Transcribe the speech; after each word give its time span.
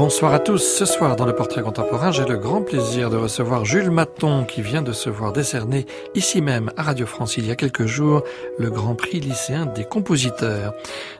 Bonsoir 0.00 0.32
à 0.32 0.38
tous. 0.38 0.60
Ce 0.60 0.86
soir, 0.86 1.14
dans 1.14 1.26
le 1.26 1.34
portrait 1.34 1.60
contemporain, 1.60 2.10
j'ai 2.10 2.24
le 2.24 2.38
grand 2.38 2.62
plaisir 2.62 3.10
de 3.10 3.18
recevoir 3.18 3.66
Jules 3.66 3.90
Maton, 3.90 4.44
qui 4.44 4.62
vient 4.62 4.80
de 4.80 4.94
se 4.94 5.10
voir 5.10 5.30
décerner 5.30 5.84
ici 6.14 6.40
même 6.40 6.72
à 6.78 6.84
Radio 6.84 7.04
France 7.04 7.36
il 7.36 7.46
y 7.46 7.50
a 7.50 7.54
quelques 7.54 7.84
jours 7.84 8.22
le 8.58 8.70
Grand 8.70 8.94
Prix 8.94 9.20
lycéen 9.20 9.66
des 9.66 9.84
compositeurs. 9.84 10.72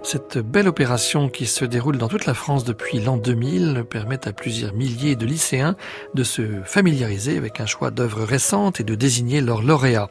Cette 0.03 0.39
belle 0.39 0.67
opération 0.67 1.29
qui 1.29 1.45
se 1.45 1.67
déroule 1.67 1.99
dans 1.99 2.09
toute 2.09 2.25
la 2.25 2.33
France 2.33 2.65
depuis 2.65 3.01
l'an 3.01 3.19
2000 3.19 3.85
permet 3.85 4.27
à 4.27 4.33
plusieurs 4.33 4.73
milliers 4.73 5.15
de 5.15 5.27
lycéens 5.27 5.77
de 6.15 6.25
se 6.25 6.41
familiariser 6.65 7.37
avec 7.37 7.61
un 7.61 7.67
choix 7.67 7.91
d'œuvres 7.91 8.25
récentes 8.25 8.81
et 8.81 8.85
de 8.85 8.95
désigner 8.95 9.43
leurs 9.43 9.61
lauréats. 9.61 10.09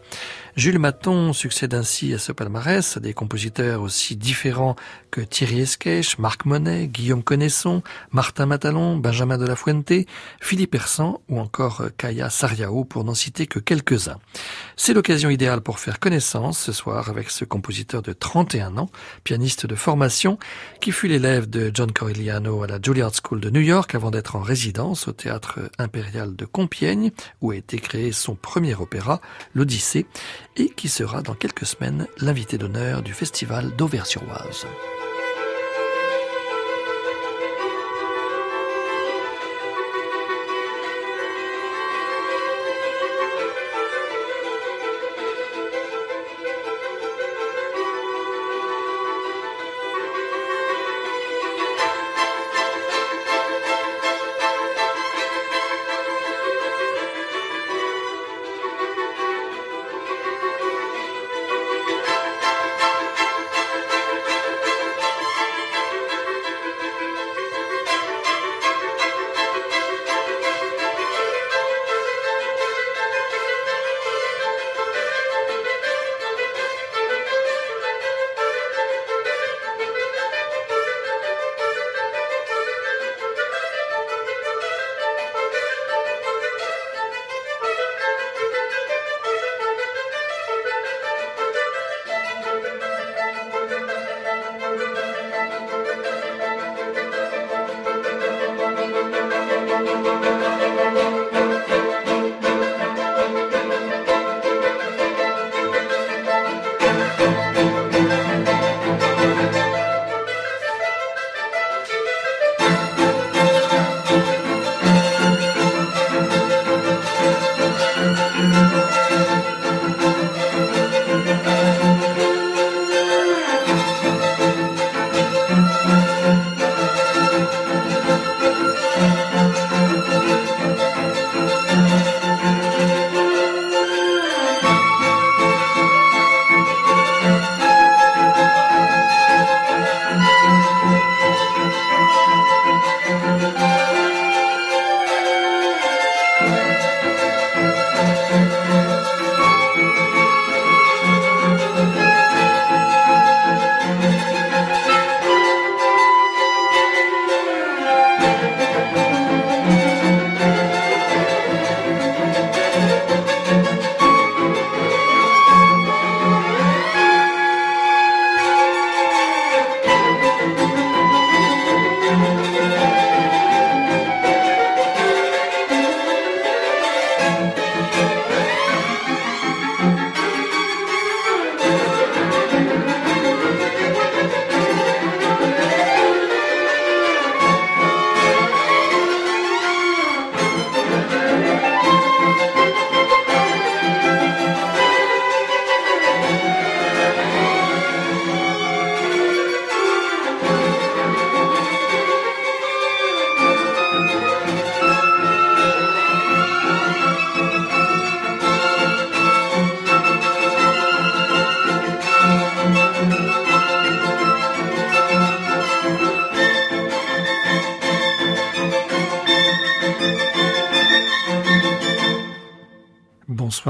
Jules 0.60 0.78
Maton 0.78 1.32
succède 1.32 1.74
ainsi 1.74 2.14
à 2.14 2.18
ce 2.18 2.34
palmarès 2.34 2.98
à 2.98 3.00
des 3.00 3.14
compositeurs 3.14 3.82
aussi 3.82 4.18
différents 4.18 4.76
que 5.10 5.22
Thierry 5.22 5.62
Esquèche, 5.62 6.18
Marc 6.18 6.44
Monet, 6.44 6.90
Guillaume 6.90 7.24
Connaisson, 7.24 7.82
Martin 8.12 8.46
Matalon, 8.46 8.98
Benjamin 8.98 9.38
de 9.38 9.46
la 9.46 9.56
Fuente, 9.56 9.94
Philippe 10.42 10.76
Hersan 10.76 11.22
ou 11.30 11.40
encore 11.40 11.84
Kaya 11.98 12.30
Sariao 12.30 12.84
pour 12.84 13.06
n'en 13.06 13.14
citer 13.14 13.48
que 13.48 13.60
quelques-uns. 13.60 14.20
C'est 14.76 14.94
l'occasion 14.94 15.30
idéale 15.30 15.62
pour 15.62 15.80
faire 15.80 15.98
connaissance 15.98 16.60
ce 16.60 16.74
soir 16.74 17.08
avec 17.08 17.30
ce 17.30 17.46
compositeur 17.46 18.02
de 18.02 18.12
31 18.12 18.78
ans, 18.78 18.90
pianiste 19.24 19.66
de 19.66 19.76
formation, 19.76 20.40
qui 20.82 20.92
fut 20.92 21.08
l'élève 21.08 21.50
de 21.50 21.72
John 21.74 21.94
Corigliano 21.94 22.64
à 22.64 22.68
la 22.68 22.80
Juilliard 22.82 23.14
School 23.16 23.40
de 23.40 23.50
New 23.50 23.62
York 23.62 23.96
avant 23.96 24.12
d'être 24.12 24.36
en 24.36 24.42
résidence 24.42 25.08
au 25.08 25.14
Théâtre 25.14 25.72
Impérial 25.78 26.36
de 26.36 26.44
Compiègne, 26.44 27.12
où 27.40 27.52
a 27.52 27.56
été 27.56 27.80
créé 27.80 28.12
son 28.12 28.36
premier 28.36 28.76
opéra, 28.76 29.22
l'Odyssée, 29.54 30.06
et 30.60 30.70
qui 30.70 30.90
sera 30.90 31.22
dans 31.22 31.36
quelques 31.36 31.66
semaines 31.66 32.08
l'invité 32.20 32.58
d'honneur 32.58 33.02
du 33.02 33.14
Festival 33.14 33.76
d'Auvers-sur-Oise. 33.78 34.66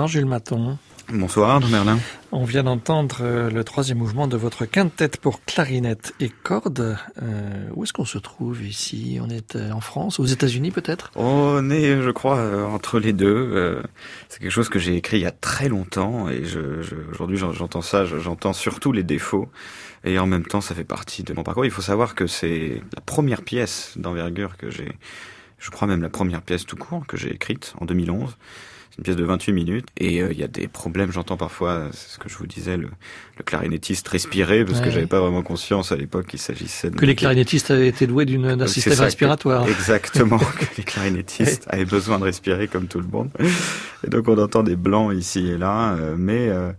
Jules 0.10 0.26
Maton. 0.26 0.78
Bonsoir, 1.12 1.52
Arnaud 1.52 1.68
Merlin. 1.68 2.00
On 2.32 2.44
vient 2.44 2.64
d'entendre 2.64 3.20
euh, 3.22 3.52
le 3.52 3.64
troisième 3.64 4.00
mouvement 4.00 4.28
de 4.28 4.38
votre 4.38 4.66
quintette 4.66 5.18
pour 5.18 5.44
clarinette 5.46 6.14
et 6.20 6.30
cordes. 6.30 6.98
Euh, 7.22 7.68
où 7.76 7.84
est-ce 7.84 7.94
qu'on 7.94 8.06
se 8.06 8.18
trouve 8.18 8.64
ici? 8.66 9.20
On 9.22 9.30
est 9.30 9.56
euh, 9.56 9.72
en 9.72 9.82
France, 9.82 10.20
aux 10.20 10.26
États-Unis 10.26 10.72
peut-être? 10.72 11.12
On 11.16 11.70
est, 11.70 12.02
je 12.02 12.10
crois, 12.10 12.68
entre 12.72 13.00
les 13.00 13.14
deux. 13.14 13.82
c'est 14.30 14.40
quelque 14.40 14.52
chose 14.52 14.70
que 14.70 14.80
j'ai 14.80 14.96
écrit 14.96 15.18
il 15.18 15.24
y 15.24 15.28
a 15.28 15.32
très 15.32 15.70
longtemps 15.70 16.28
et 16.28 16.44
je, 16.44 16.82
je, 16.82 16.96
aujourd'hui 17.12 17.38
j'entends 17.38 17.82
ça, 17.82 18.06
j'entends 18.06 18.54
surtout 18.54 18.92
les 18.92 19.04
défauts 19.04 19.50
et 20.04 20.18
en 20.18 20.26
même 20.26 20.46
temps 20.46 20.62
ça 20.62 20.74
fait 20.74 20.84
partie 20.84 21.22
de 21.24 21.34
mon 21.34 21.44
parcours. 21.44 21.66
Il 21.66 21.72
faut 21.72 21.84
savoir 21.84 22.16
que 22.16 22.26
c'est 22.26 22.82
la 22.96 23.02
première 23.02 23.44
pièce 23.44 23.94
d'envergure 23.96 24.58
que 24.58 24.72
j'ai, 24.72 24.92
je 25.60 25.70
crois 25.70 25.88
même 25.88 26.02
la 26.02 26.10
première 26.10 26.42
pièce 26.42 26.66
tout 26.66 26.78
court 26.78 27.06
que 27.08 27.18
j'ai 27.18 27.32
écrite 27.32 27.74
en 27.80 27.86
2011 27.86 28.38
une 29.00 29.04
pièce 29.04 29.16
de 29.16 29.24
28 29.24 29.54
minutes. 29.54 29.88
Et 29.98 30.22
euh, 30.22 30.32
il 30.32 30.38
y 30.38 30.44
a 30.44 30.48
des 30.48 30.68
problèmes, 30.68 31.12
j'entends 31.12 31.38
parfois, 31.38 31.88
c'est 31.92 32.10
ce 32.10 32.20
que 32.20 32.30
je 32.30 32.38
vous 32.38 32.46
disais, 32.46 32.76
le, 32.76 32.90
le 33.38 33.44
clarinettiste 33.44 34.08
respirer, 34.10 34.66
parce 34.66 34.82
que 34.82 34.92
j'avais 34.92 35.08
pas 35.08 35.22
vraiment 35.22 35.42
conscience 35.42 35.92
à 35.92 35.96
l'époque 35.96 36.28
qu'il 36.28 36.40
s'agissait 36.40 36.90
de... 36.90 36.96
Que 36.96 37.06
les 37.06 37.16
clarinettistes 37.16 37.72
étaient 37.72 38.08
doués 38.08 38.26
d'un 38.26 38.68
système 38.68 39.00
respiratoire. 39.00 39.68
exactement, 39.68 40.38
que 40.60 40.66
les 40.78 40.84
clarinettistes 40.84 41.66
avaient 41.70 41.86
besoin 41.86 42.20
de 42.20 42.26
respirer 42.26 42.68
comme 42.68 42.88
tout 42.88 43.00
le 43.00 43.08
monde. 43.08 43.30
Et 44.06 44.10
donc 44.10 44.28
on 44.28 44.38
entend 44.38 44.64
des 44.64 44.76
blancs 44.76 45.14
ici 45.16 45.48
et 45.48 45.58
là, 45.58 45.94
euh, 45.94 46.16
mais... 46.18 46.50
Euh, 46.50 46.72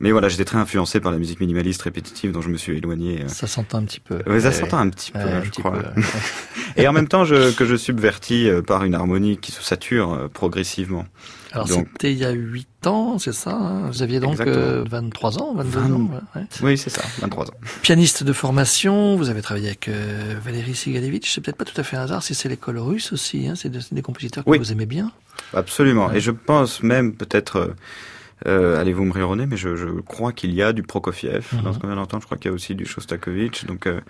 mais 0.00 0.10
voilà, 0.10 0.28
j'étais 0.28 0.44
très 0.44 0.58
influencé 0.58 1.00
par 1.00 1.12
la 1.12 1.18
musique 1.18 1.40
minimaliste 1.40 1.82
répétitive 1.82 2.32
dont 2.32 2.40
je 2.40 2.48
me 2.48 2.56
suis 2.56 2.76
éloigné. 2.76 3.24
Ça 3.28 3.46
s'entend 3.46 3.78
un 3.78 3.84
petit 3.84 4.00
peu. 4.00 4.20
Oui, 4.26 4.40
ça 4.40 4.52
s'entend 4.52 4.78
un 4.78 4.90
petit 4.90 5.12
peu, 5.12 5.20
je 5.42 5.50
crois. 5.50 5.82
et 6.76 6.88
en 6.88 6.92
même 6.92 7.08
temps, 7.08 7.24
je, 7.24 7.54
que 7.54 7.64
je 7.64 7.76
subvertis 7.76 8.48
par 8.66 8.84
une 8.84 8.94
harmonie 8.94 9.38
qui 9.38 9.52
se 9.52 9.62
sature 9.62 10.28
progressivement. 10.32 11.06
Alors 11.54 11.68
c'était 11.68 12.12
il 12.12 12.18
y 12.18 12.24
a 12.24 12.32
8 12.32 12.86
ans, 12.88 13.18
c'est 13.18 13.32
ça 13.32 13.52
hein 13.52 13.88
Vous 13.88 14.02
aviez 14.02 14.18
donc 14.18 14.40
euh, 14.40 14.84
23 14.90 15.40
ans, 15.40 15.54
22 15.54 15.78
ans 15.78 16.10
ouais. 16.34 16.42
Oui, 16.62 16.76
c'est 16.76 16.90
ça, 16.90 17.02
23 17.20 17.46
ans. 17.46 17.54
Pianiste 17.82 18.24
de 18.24 18.32
formation, 18.32 19.14
vous 19.16 19.30
avez 19.30 19.40
travaillé 19.40 19.68
avec 19.68 19.86
euh, 19.86 20.34
Valérie 20.44 20.74
Sigalevitch, 20.74 21.32
c'est 21.32 21.40
peut-être 21.40 21.56
pas 21.56 21.64
tout 21.64 21.80
à 21.80 21.84
fait 21.84 21.96
un 21.96 22.02
hasard 22.02 22.24
si 22.24 22.34
c'est 22.34 22.48
l'école 22.48 22.78
russe 22.78 23.12
aussi, 23.12 23.46
hein 23.46 23.54
c'est 23.54 23.70
des, 23.70 24.02
compositeurs 24.02 24.44
que 24.44 24.58
vous 24.58 24.72
aimez 24.72 24.86
bien 24.86 25.12
Absolument, 25.52 26.12
et 26.12 26.20
je 26.20 26.32
pense 26.32 26.82
même 26.82 27.14
peut-être... 27.14 27.56
Euh, 27.56 27.74
euh, 28.46 28.80
allez-vous 28.80 29.04
me 29.04 29.12
rire 29.12 29.34
mais 29.36 29.56
je, 29.56 29.76
je 29.76 29.86
crois 29.86 30.32
qu'il 30.32 30.52
y 30.52 30.62
a 30.62 30.72
du 30.72 30.82
Prokofiev 30.82 31.46
dans 31.62 31.72
ce 31.72 31.78
qu'on 31.78 31.86
vient 31.86 31.96
d'entendre. 31.96 32.22
Je 32.22 32.26
crois 32.26 32.36
qu'il 32.38 32.50
y 32.50 32.52
a 32.52 32.54
aussi 32.54 32.74
du 32.74 32.84
Shostakovich. 32.84 33.64
Donc, 33.66 33.86
euh, 33.86 34.00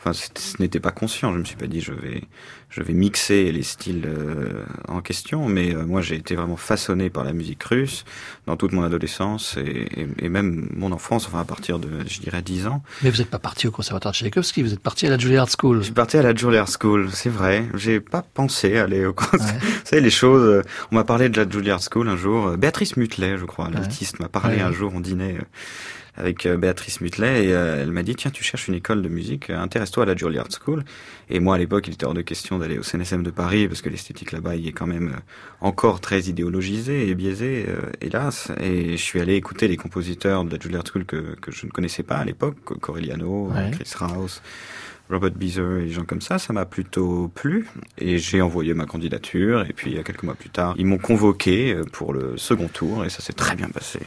enfin, 0.00 0.12
ce 0.12 0.60
n'était 0.60 0.80
pas 0.80 0.90
conscient. 0.90 1.32
Je 1.32 1.38
me 1.38 1.44
suis 1.44 1.56
pas 1.56 1.66
dit 1.66 1.80
je 1.80 1.92
vais, 1.92 2.22
je 2.70 2.82
vais 2.82 2.94
mixer 2.94 3.52
les 3.52 3.62
styles 3.62 4.06
euh, 4.06 4.64
en 4.88 5.00
question. 5.00 5.46
Mais 5.48 5.74
euh, 5.74 5.84
moi, 5.84 6.00
j'ai 6.00 6.16
été 6.16 6.34
vraiment 6.34 6.56
façonné 6.56 7.10
par 7.10 7.24
la 7.24 7.32
musique 7.32 7.62
russe 7.64 8.04
dans 8.46 8.56
toute 8.56 8.72
mon 8.72 8.82
adolescence 8.82 9.56
et, 9.56 9.88
et, 9.96 10.08
et, 10.24 10.28
même 10.28 10.68
mon 10.74 10.92
enfance. 10.92 11.26
Enfin, 11.26 11.40
à 11.40 11.44
partir 11.44 11.78
de, 11.78 11.88
je 12.06 12.20
dirais, 12.20 12.42
10 12.42 12.66
ans. 12.66 12.82
Mais 13.02 13.10
vous 13.10 13.18
n'êtes 13.18 13.30
pas 13.30 13.38
parti 13.38 13.66
au 13.66 13.70
conservatoire 13.70 14.12
de 14.12 14.16
Tchaïkovski. 14.16 14.62
Vous 14.62 14.72
êtes 14.72 14.80
parti 14.80 15.06
à 15.06 15.10
la 15.10 15.18
Juilliard 15.18 15.48
School. 15.50 15.78
Je 15.78 15.84
suis 15.84 15.92
parti 15.92 16.16
à 16.16 16.22
la 16.22 16.34
Juilliard 16.34 16.68
School. 16.68 17.10
C'est 17.12 17.30
vrai. 17.30 17.66
J'ai 17.74 18.00
pas 18.00 18.22
pensé 18.22 18.78
aller 18.78 19.04
au 19.04 19.12
conservatoire. 19.12 19.50
Ouais. 19.54 19.68
Vous 19.80 19.86
savez, 19.86 20.02
les 20.02 20.10
choses. 20.10 20.62
On 20.90 20.94
m'a 20.94 21.04
parlé 21.04 21.28
de 21.28 21.40
la 21.40 21.48
Juilliard 21.48 21.80
School 21.82 22.08
un 22.08 22.16
jour. 22.16 22.56
Béatrice 22.56 22.96
Mutlet, 22.96 23.36
je 23.38 23.44
crois, 23.44 23.68
l'altiste, 23.70 24.20
m'a 24.20 24.28
parlé 24.28 24.60
un 24.60 24.72
jour. 24.72 24.92
On 24.94 25.00
dînait 25.00 25.36
euh, 25.36 25.44
avec 26.16 26.46
euh, 26.46 26.56
Béatrice 26.56 27.00
Mutlet 27.00 27.46
et 27.46 27.52
euh, 27.52 27.82
elle 27.82 27.92
m'a 27.92 28.02
dit 28.02 28.14
tiens 28.14 28.30
tu 28.30 28.44
cherches 28.44 28.68
une 28.68 28.74
école 28.74 29.02
de 29.02 29.08
musique 29.08 29.50
intéresse-toi 29.50 30.04
à 30.04 30.06
la 30.06 30.16
Juilliard 30.16 30.48
School 30.50 30.84
et 31.28 31.40
moi 31.40 31.54
à 31.54 31.58
l'époque 31.58 31.86
il 31.88 31.94
était 31.94 32.06
hors 32.06 32.14
de 32.14 32.22
question 32.22 32.58
d'aller 32.58 32.78
au 32.78 32.82
CNSM 32.82 33.22
de 33.22 33.30
Paris 33.30 33.68
parce 33.68 33.82
que 33.82 33.88
l'esthétique 33.88 34.32
là-bas 34.32 34.56
il 34.56 34.66
est 34.66 34.72
quand 34.72 34.86
même 34.86 35.16
encore 35.60 36.00
très 36.00 36.20
idéologisé 36.22 37.08
et 37.08 37.14
biaisé 37.14 37.66
hélas 38.00 38.50
et 38.60 38.96
je 38.96 39.02
suis 39.02 39.20
allé 39.20 39.34
écouter 39.34 39.68
les 39.68 39.76
compositeurs 39.76 40.44
de 40.44 40.50
la 40.50 40.60
Juilliard 40.60 40.84
School 40.90 41.04
que, 41.04 41.36
que 41.40 41.52
je 41.52 41.66
ne 41.66 41.70
connaissais 41.70 42.02
pas 42.02 42.16
à 42.16 42.24
l'époque 42.24 42.56
Corelliano, 42.80 43.50
ouais. 43.54 43.70
Chris 43.72 43.92
Rouse 43.98 44.42
Robert 45.10 45.32
Beezer 45.32 45.78
et 45.78 45.84
des 45.86 45.90
gens 45.90 46.04
comme 46.04 46.20
ça, 46.20 46.38
ça 46.38 46.52
m'a 46.52 46.64
plutôt 46.64 47.28
plu 47.34 47.68
et 47.98 48.18
j'ai 48.18 48.40
envoyé 48.40 48.74
ma 48.74 48.86
candidature 48.86 49.64
et 49.68 49.72
puis 49.72 49.94
quelques 50.04 50.22
mois 50.22 50.34
plus 50.34 50.50
tard, 50.50 50.74
ils 50.78 50.86
m'ont 50.86 50.98
convoqué 50.98 51.76
pour 51.92 52.12
le 52.12 52.36
second 52.36 52.68
tour 52.68 53.04
et 53.04 53.10
ça 53.10 53.20
s'est 53.20 53.32
très 53.32 53.56
bien 53.56 53.68
passé. 53.68 54.00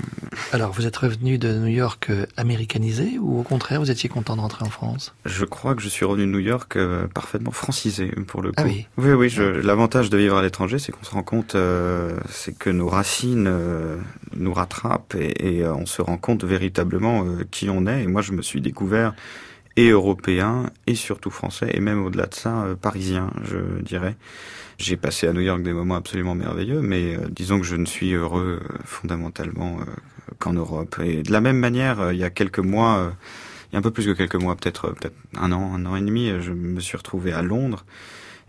Alors 0.51 0.71
vous 0.71 0.85
êtes 0.85 0.97
revenu 0.97 1.37
de 1.37 1.53
New 1.53 1.67
York 1.67 2.07
euh, 2.09 2.25
américanisé 2.37 3.17
ou 3.19 3.39
au 3.39 3.43
contraire 3.43 3.79
vous 3.79 3.91
étiez 3.91 4.09
content 4.09 4.35
de 4.35 4.41
rentrer 4.41 4.65
en 4.65 4.69
France? 4.69 5.13
Je 5.25 5.45
crois 5.45 5.75
que 5.75 5.81
je 5.81 5.89
suis 5.89 6.05
revenu 6.05 6.25
de 6.25 6.31
New 6.31 6.39
York 6.39 6.75
euh, 6.75 7.07
parfaitement 7.07 7.51
francisé 7.51 8.07
pour 8.27 8.41
le 8.41 8.49
coup. 8.49 8.55
Ah 8.57 8.63
oui. 8.65 8.87
Oui 8.97 9.11
oui, 9.11 9.33
l'avantage 9.63 10.09
de 10.09 10.17
vivre 10.17 10.37
à 10.37 10.41
l'étranger, 10.41 10.79
c'est 10.79 10.91
qu'on 10.91 11.03
se 11.03 11.11
rend 11.11 11.23
compte, 11.23 11.55
euh, 11.55 12.17
c'est 12.29 12.57
que 12.57 12.69
nos 12.69 12.87
racines 12.87 13.47
euh, 13.47 13.97
nous 14.35 14.53
rattrapent 14.53 15.15
et, 15.15 15.57
et 15.57 15.67
on 15.67 15.85
se 15.85 16.01
rend 16.01 16.17
compte 16.17 16.43
véritablement 16.43 17.25
qui 17.51 17.69
on 17.69 17.85
est. 17.87 18.03
Et 18.03 18.07
moi 18.07 18.21
je 18.21 18.31
me 18.31 18.41
suis 18.41 18.61
découvert 18.61 19.13
et 19.75 19.89
européen 19.89 20.69
et 20.87 20.95
surtout 20.95 21.31
français 21.31 21.69
et 21.73 21.79
même 21.79 22.05
au-delà 22.05 22.27
de 22.27 22.33
ça 22.33 22.63
euh, 22.63 22.75
parisien 22.75 23.31
je 23.43 23.81
dirais. 23.81 24.15
J'ai 24.77 24.97
passé 24.97 25.27
à 25.27 25.33
New 25.33 25.41
York 25.41 25.61
des 25.63 25.73
moments 25.73 25.95
absolument 25.95 26.35
merveilleux 26.35 26.81
mais 26.81 27.15
euh, 27.15 27.27
disons 27.29 27.59
que 27.59 27.65
je 27.65 27.75
ne 27.75 27.85
suis 27.85 28.13
heureux 28.13 28.61
euh, 28.61 28.77
fondamentalement 28.85 29.79
qu'en 30.39 30.53
Europe. 30.53 30.97
Et 31.03 31.23
de 31.23 31.31
la 31.31 31.41
même 31.41 31.57
manière 31.57 32.11
il 32.11 32.17
y 32.17 32.23
a 32.23 32.29
quelques 32.29 32.59
mois 32.59 33.13
il 33.71 33.73
y 33.73 33.75
a 33.75 33.79
un 33.79 33.81
peu 33.81 33.91
plus 33.91 34.05
que 34.05 34.11
quelques 34.11 34.35
mois 34.35 34.55
peut-être 34.55 34.91
peut-être 34.91 35.15
un 35.37 35.51
an 35.51 35.73
un 35.75 35.85
an 35.85 35.95
et 35.95 36.01
demi 36.01 36.31
je 36.41 36.51
me 36.51 36.79
suis 36.79 36.97
retrouvé 36.97 37.33
à 37.33 37.41
Londres 37.41 37.85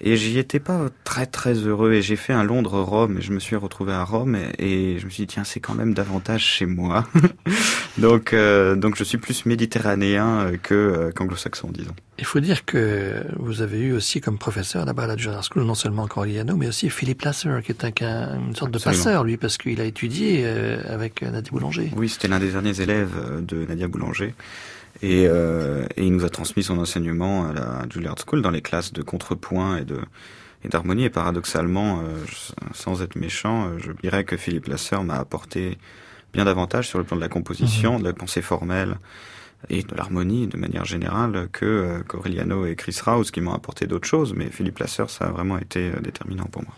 et 0.01 0.17
j'y 0.17 0.39
étais 0.39 0.61
pas 0.61 0.89
très 1.05 1.27
très 1.27 1.55
heureux. 1.55 1.93
Et 1.93 2.03
j'ai 2.03 2.17
fait 2.17 2.33
un 2.33 2.45
Londres-Rome 2.45 3.19
et 3.19 3.23
je 3.23 3.33
me 3.33 3.39
suis 3.39 3.57
retrouvé 3.57 3.93
à 3.93 4.05
Rome 4.05 4.37
et, 4.37 4.95
et 4.95 4.99
je 4.99 5.05
me 5.05 5.11
suis 5.11 5.23
dit 5.23 5.35
tiens 5.35 5.45
c'est 5.45 5.61
quand 5.61 5.75
même 5.75 5.95
davantage 5.95 6.45
chez 6.45 6.67
moi. 6.67 7.05
Donc 7.99 8.33
euh, 8.33 8.75
donc 8.75 8.97
je 8.97 9.05
suis 9.05 9.19
plus 9.19 9.47
méditerranéen 9.47 10.53
que 10.63 10.75
euh, 10.75 11.13
qu'anglo-saxon 11.13 11.71
disons. 11.73 11.95
Il 12.19 12.25
faut 12.25 12.41
dire 12.41 12.65
que 12.65 13.25
vous 13.39 13.63
avez 13.63 13.79
eu 13.79 13.93
aussi 13.93 14.21
comme 14.21 14.37
professeur 14.37 14.85
là-bas 14.85 15.05
à 15.05 15.07
la 15.07 15.17
Junior 15.17 15.45
School 15.45 15.65
non 15.65 15.75
seulement 15.75 16.09
Corliano 16.09 16.57
mais 16.57 16.67
aussi 16.67 16.91
Philippe 16.91 17.23
Lasser 17.23 17.61
qui 17.65 17.71
est 17.71 17.85
un, 18.03 18.41
une 18.49 18.57
sorte 18.57 18.73
de 18.73 18.79
passeur 18.79 19.23
lui 19.23 19.37
parce 19.37 19.59
qu'il 19.59 19.81
a 19.81 19.85
étudié 19.85 20.43
euh, 20.45 20.83
avec 20.89 21.23
Nadia 21.23 21.53
Boulanger. 21.53 21.93
Oui 21.97 22.09
c'était 22.09 22.27
l'un 22.27 22.41
des 22.41 22.51
derniers 22.51 22.81
élèves 22.81 23.45
de 23.47 23.65
Nadia 23.67 23.87
Boulanger 23.87 24.35
et, 25.03 25.27
euh, 25.27 25.87
et, 25.97 26.07
il 26.07 26.13
nous 26.13 26.25
a 26.25 26.31
transmis 26.31 26.63
son 26.63 26.79
enseignement 26.79 27.49
à 27.49 27.53
la 27.53 27.83
Juilliard 27.91 28.17
School 28.25 28.43
dans 28.43 28.51
les 28.51 28.63
classes 28.63 28.93
de 28.93 29.03
contrepoint 29.03 29.79
et 29.79 29.85
de 29.85 29.99
et 30.65 30.69
d'harmonie. 30.69 31.05
Et 31.05 31.11
paradoxalement, 31.11 32.01
euh, 32.01 32.25
sans 32.73 33.03
être 33.03 33.17
méchant, 33.17 33.67
euh, 33.67 33.79
je 33.79 33.93
dirais 33.93 34.25
que 34.25 34.37
Philippe 34.37 34.67
Lasseur 34.67 35.05
m'a 35.05 35.17
apporté 35.17 35.79
bien 36.33 36.45
davantage 36.45 36.89
sur 36.89 36.99
le 36.99 37.05
plan 37.05 37.17
de 37.17 37.21
la 37.21 37.29
composition, 37.29 37.99
mmh. 37.99 38.03
de 38.03 38.05
la 38.05 38.13
pensée 38.13 38.43
formelle 38.43 38.97
et 39.71 39.83
de 39.83 39.95
l'harmonie 39.95 40.47
de 40.47 40.57
manière 40.57 40.85
générale 40.85 41.49
que 41.53 41.65
euh, 41.65 42.03
Corelliano 42.03 42.67
et 42.67 42.77
Chris 42.77 42.97
Rouse 43.05 43.31
qui 43.31 43.41
m'ont 43.41 43.53
apporté 43.53 43.87
d'autres 43.87 44.07
choses, 44.07 44.35
mais 44.35 44.51
Philippe 44.51 44.79
Lasseur, 44.79 45.11
ça 45.11 45.27
a 45.27 45.31
vraiment 45.31 45.59
été 45.59 45.91
euh, 45.91 46.01
déterminant 46.01 46.45
pour 46.45 46.63
moi. 46.63 46.75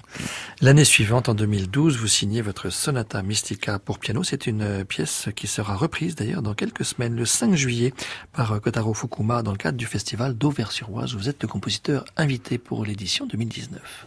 L'année 0.61 0.85
suivante, 0.85 1.29
en 1.29 1.35
2012, 1.35 1.99
vous 1.99 2.07
signez 2.07 2.43
votre 2.43 2.71
Sonata 2.71 3.23
Mystica 3.23 3.79
pour 3.79 3.99
piano. 3.99 4.23
C'est 4.23 4.47
une 4.47 4.63
euh, 4.63 4.85
pièce 4.85 5.29
qui 5.35 5.47
sera 5.47 5.77
reprise 5.77 6.15
d'ailleurs 6.15 6.43
dans 6.43 6.55
quelques 6.55 6.85
semaines, 6.85 7.17
le 7.17 7.25
5 7.25 7.55
juillet, 7.55 7.93
par 8.33 8.61
Kotaro 8.61 8.95
Fukuma 8.95 9.43
dans 9.43 9.53
le 9.53 9.59
cadre 9.59 9.79
du 9.79 9.87
festival 9.87 10.35
d'Auvers-sur-Oise. 10.37 11.15
Vous 11.15 11.29
êtes 11.29 11.43
le 11.43 11.49
compositeur 11.49 12.05
invité 12.17 12.59
pour 12.59 12.85
l'édition 12.85 13.27
2019. 13.27 14.07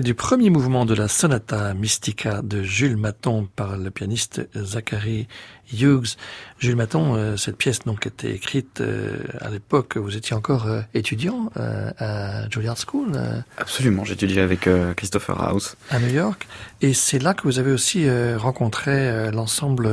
Du 0.00 0.14
premier 0.14 0.50
mouvement 0.50 0.84
de 0.84 0.94
la 0.94 1.08
Sonata 1.08 1.72
Mystica 1.72 2.42
de 2.42 2.62
Jules 2.62 2.96
Maton 2.96 3.48
par 3.56 3.76
le 3.76 3.90
pianiste 3.90 4.48
Zachary 4.54 5.26
Hughes. 5.72 6.16
Jules 6.58 6.76
Maton, 6.76 7.14
euh, 7.14 7.36
cette 7.36 7.58
pièce 7.58 7.80
donc 7.80 8.06
était 8.06 8.32
écrite 8.32 8.80
euh, 8.80 9.18
à 9.40 9.50
l'époque, 9.50 9.98
vous 9.98 10.16
étiez 10.16 10.34
encore 10.34 10.66
euh, 10.66 10.80
étudiant 10.94 11.50
à 11.56 12.48
Juilliard 12.48 12.76
School. 12.78 13.12
Absolument, 13.58 14.04
j'étudiais 14.04 14.40
avec 14.40 14.68
Christopher 14.96 15.40
House. 15.40 15.76
À 15.90 15.98
New 15.98 16.12
York. 16.12 16.46
Et 16.80 16.94
c'est 16.94 17.18
là 17.18 17.34
que 17.34 17.42
vous 17.42 17.58
avez 17.58 17.72
aussi 17.72 18.08
rencontré 18.36 19.30
l'ensemble 19.30 19.88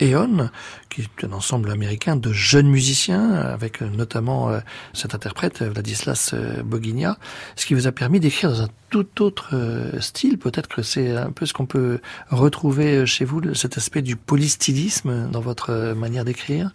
Eon, 0.00 0.50
qui 0.90 1.02
est 1.02 1.24
un 1.24 1.32
ensemble 1.32 1.70
américain 1.70 2.16
de 2.16 2.32
jeunes 2.32 2.68
musiciens, 2.68 3.32
avec 3.32 3.80
notamment 3.80 4.50
cet 4.92 5.14
interprète 5.14 5.62
Vladislas 5.62 6.34
Boginia, 6.64 7.18
ce 7.56 7.66
qui 7.66 7.74
vous 7.74 7.86
a 7.86 7.92
permis 7.92 8.20
d'écrire 8.20 8.50
dans 8.50 8.62
un 8.62 8.68
tout 8.90 9.22
autre 9.22 9.54
style. 10.00 10.38
Peut-être 10.38 10.68
que 10.68 10.82
c'est 10.82 11.16
un 11.16 11.32
peu 11.32 11.46
ce 11.46 11.52
qu'on 11.52 11.66
peut 11.66 12.00
retrouver 12.30 13.06
chez 13.06 13.24
vous, 13.24 13.54
cet 13.54 13.76
aspect 13.78 14.02
du 14.02 14.16
polystylisme 14.16 15.30
dans 15.30 15.40
votre 15.40 15.94
manière 16.04 16.24
d'écrire 16.24 16.70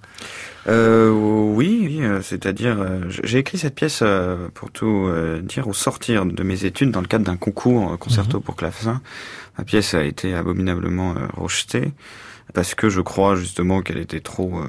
euh, 0.68 1.10
Oui, 1.12 2.00
euh, 2.02 2.22
c'est-à-dire, 2.22 2.82
euh, 2.82 3.02
j'ai 3.24 3.38
écrit 3.38 3.60
cette 3.60 3.76
pièce, 3.76 4.04
pour 4.54 4.72
tout 4.72 5.10
dire, 5.44 5.68
au 5.68 5.74
sortir 5.74 6.26
de 6.26 6.44
mes 6.44 6.66
études 6.66 6.92
dans 6.92 7.02
le 7.02 7.08
cadre 7.08 7.26
d'un 7.26 7.38
concours 7.38 7.98
concerto 8.00 8.38
mhm. 8.38 8.44
pour 8.44 8.56
clavecin. 8.56 9.02
Ma 9.58 9.64
pièce 9.64 9.94
a 9.94 10.04
été 10.04 10.34
abominablement 10.34 11.16
rejetée 11.36 11.92
parce 12.54 12.76
que 12.76 12.90
je 12.90 13.02
crois 13.02 13.36
justement 13.36 13.82
qu'elle 13.82 14.00
était 14.00 14.20
trop 14.20 14.62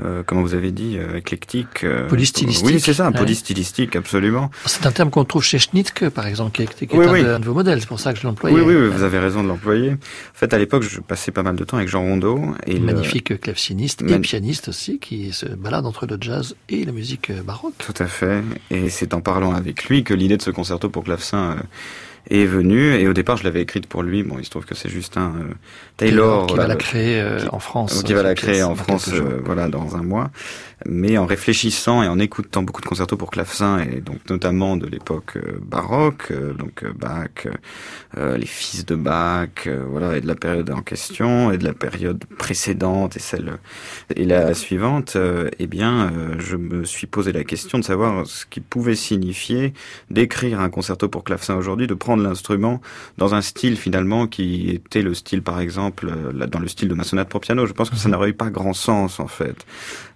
euh, 0.00 0.22
comment 0.24 0.42
vous 0.42 0.54
avez 0.54 0.70
dit, 0.70 0.96
euh, 0.98 1.16
éclectique. 1.16 1.82
Euh, 1.82 2.08
polystylistique. 2.08 2.64
Oui, 2.64 2.80
c'est 2.80 2.94
ça, 2.94 3.10
polystylistique, 3.10 3.96
absolument. 3.96 4.50
C'est 4.64 4.86
un 4.86 4.92
terme 4.92 5.10
qu'on 5.10 5.24
trouve 5.24 5.42
chez 5.42 5.58
Schnittke, 5.58 6.08
par 6.10 6.26
exemple, 6.28 6.52
qui 6.52 6.62
est, 6.62 6.86
qui 6.86 6.96
est 6.96 7.06
un, 7.06 7.40
de 7.40 7.44
vos 7.44 7.54
modèles. 7.54 7.80
C'est 7.80 7.88
pour 7.88 7.98
ça 7.98 8.12
que 8.12 8.20
je 8.20 8.24
l'emploie. 8.26 8.50
Oui, 8.50 8.60
oui, 8.60 8.88
vous 8.88 9.02
avez 9.02 9.18
raison 9.18 9.42
de 9.42 9.48
l'employer. 9.48 9.92
En 9.92 9.98
fait, 10.34 10.54
à 10.54 10.58
l'époque, 10.58 10.84
je 10.84 11.00
passais 11.00 11.32
pas 11.32 11.42
mal 11.42 11.56
de 11.56 11.64
temps 11.64 11.76
avec 11.76 11.88
Jean 11.88 12.02
Rondeau. 12.02 12.54
Et 12.66 12.78
Magnifique 12.78 13.30
le... 13.30 13.36
claveciniste 13.36 14.02
et 14.02 14.18
pianiste 14.20 14.68
aussi, 14.68 15.00
qui 15.00 15.32
se 15.32 15.46
balade 15.46 15.86
entre 15.86 16.06
le 16.06 16.16
jazz 16.20 16.54
et 16.68 16.84
la 16.84 16.92
musique 16.92 17.32
baroque. 17.42 17.74
Tout 17.78 18.00
à 18.00 18.06
fait. 18.06 18.44
Et 18.70 18.90
c'est 18.90 19.12
en 19.12 19.20
parlant 19.20 19.54
avec 19.54 19.86
lui 19.86 20.04
que 20.04 20.14
l'idée 20.14 20.36
de 20.36 20.42
ce 20.42 20.50
concerto 20.50 20.88
pour 20.88 21.02
clavecin 21.02 21.56
est 22.28 22.44
venu 22.44 22.94
et 22.94 23.08
au 23.08 23.12
départ 23.12 23.36
je 23.36 23.44
l'avais 23.44 23.62
écrite 23.62 23.86
pour 23.86 24.02
lui. 24.02 24.22
Bon 24.22 24.36
il 24.38 24.44
se 24.44 24.50
trouve 24.50 24.64
que 24.64 24.74
c'est 24.74 24.88
Justin 24.88 25.34
euh, 25.40 25.54
Taylor 25.96 26.46
qui 26.46 26.56
va 26.56 26.66
la 26.66 26.76
créer 26.76 27.20
euh, 27.20 27.40
en 27.50 27.58
France 27.58 28.02
qui 28.02 28.12
va 28.12 28.22
la 28.22 28.34
créer 28.34 28.62
en 28.62 28.74
France 28.74 29.10
euh, 29.12 29.40
voilà 29.44 29.68
dans 29.68 29.96
un 29.96 30.02
mois. 30.02 30.30
Mais 30.86 31.18
en 31.18 31.26
réfléchissant 31.26 32.02
et 32.02 32.08
en 32.08 32.18
écoutant 32.18 32.62
beaucoup 32.62 32.80
de 32.80 32.86
concertos 32.86 33.18
pour 33.18 33.30
clavecin 33.30 33.80
et 33.80 34.00
donc 34.00 34.18
notamment 34.30 34.78
de 34.78 34.86
l'époque 34.86 35.36
baroque 35.60 36.32
donc 36.58 36.84
Bach 36.98 37.46
les 38.16 38.46
fils 38.46 38.86
de 38.86 38.94
Bach 38.94 39.68
voilà 39.90 40.16
et 40.16 40.22
de 40.22 40.26
la 40.26 40.36
période 40.36 40.70
en 40.70 40.80
question 40.80 41.52
et 41.52 41.58
de 41.58 41.64
la 41.64 41.74
période 41.74 42.24
précédente 42.38 43.16
et 43.16 43.20
celle 43.20 43.58
et 44.16 44.24
la 44.24 44.54
suivante 44.54 45.18
eh 45.58 45.66
bien 45.66 46.10
je 46.38 46.56
me 46.56 46.84
suis 46.84 47.06
posé 47.06 47.32
la 47.32 47.44
question 47.44 47.78
de 47.78 47.84
savoir 47.84 48.26
ce 48.26 48.46
qui 48.46 48.60
pouvait 48.60 48.94
signifier 48.94 49.74
d'écrire 50.10 50.60
un 50.60 50.70
concerto 50.70 51.10
pour 51.10 51.24
clavecin 51.24 51.56
aujourd'hui 51.56 51.88
de 51.88 51.94
prendre 51.94 52.09
l'instrument 52.16 52.80
dans 53.18 53.34
un 53.34 53.40
style 53.40 53.76
finalement 53.76 54.26
qui 54.26 54.70
était 54.70 55.02
le 55.02 55.14
style 55.14 55.42
par 55.42 55.60
exemple 55.60 56.10
euh, 56.10 56.46
dans 56.46 56.58
le 56.58 56.68
style 56.68 56.88
de 56.88 56.94
ma 56.94 57.04
sonate 57.04 57.28
pour 57.28 57.40
piano. 57.40 57.66
Je 57.66 57.72
pense 57.72 57.90
que 57.90 57.96
ça 57.96 58.08
mhm. 58.08 58.14
n'aurait 58.14 58.30
eu 58.30 58.34
pas 58.34 58.50
grand 58.50 58.72
sens 58.72 59.20
en 59.20 59.26
fait, 59.26 59.66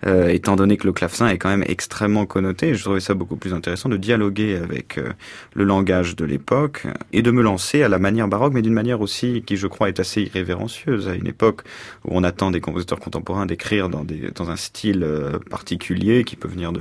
euh, 0.06 0.28
étant 0.28 0.56
donné 0.56 0.76
que 0.76 0.86
le 0.86 0.92
clavecin 0.92 1.28
est 1.28 1.38
quand 1.38 1.48
même 1.48 1.64
extrêmement 1.66 2.26
connoté. 2.26 2.74
Je 2.74 2.82
trouvais 2.82 3.00
ça 3.00 3.14
beaucoup 3.14 3.36
plus 3.36 3.54
intéressant 3.54 3.88
de 3.88 3.96
dialoguer 3.96 4.56
avec 4.56 4.98
euh, 4.98 5.12
le 5.54 5.64
langage 5.64 6.16
de 6.16 6.24
l'époque 6.24 6.86
et 7.12 7.22
de 7.22 7.30
me 7.30 7.42
lancer 7.42 7.82
à 7.82 7.88
la 7.88 7.98
manière 7.98 8.28
baroque, 8.28 8.52
mais 8.52 8.62
d'une 8.62 8.72
manière 8.72 9.00
aussi 9.00 9.42
qui 9.46 9.56
je 9.56 9.66
crois 9.66 9.88
est 9.88 10.00
assez 10.00 10.22
irrévérencieuse 10.22 11.08
à 11.08 11.14
une 11.14 11.26
époque 11.26 11.62
où 12.04 12.10
on 12.12 12.24
attend 12.24 12.50
des 12.50 12.60
compositeurs 12.60 13.00
contemporains 13.00 13.46
d'écrire 13.46 13.88
dans, 13.88 14.04
des, 14.04 14.30
dans 14.34 14.50
un 14.50 14.56
style 14.56 15.02
euh, 15.02 15.38
particulier 15.50 16.24
qui 16.24 16.36
peut 16.36 16.48
venir 16.48 16.72
de, 16.72 16.80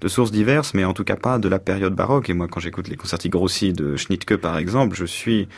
de 0.00 0.08
sources 0.08 0.32
diverses, 0.32 0.74
mais 0.74 0.84
en 0.84 0.92
tout 0.92 1.04
cas 1.04 1.16
pas 1.16 1.38
de 1.38 1.48
la 1.48 1.58
période 1.58 1.94
baroque. 1.94 2.30
Et 2.30 2.34
moi, 2.34 2.48
quand 2.48 2.60
j'écoute 2.60 2.88
les 2.88 2.96
concerti 2.96 3.28
grossis 3.28 3.72
de 3.72 3.96
Schnittke 3.96 4.36
par 4.36 4.53
exemple, 4.58 4.96
je 4.96 5.04
suis 5.04 5.48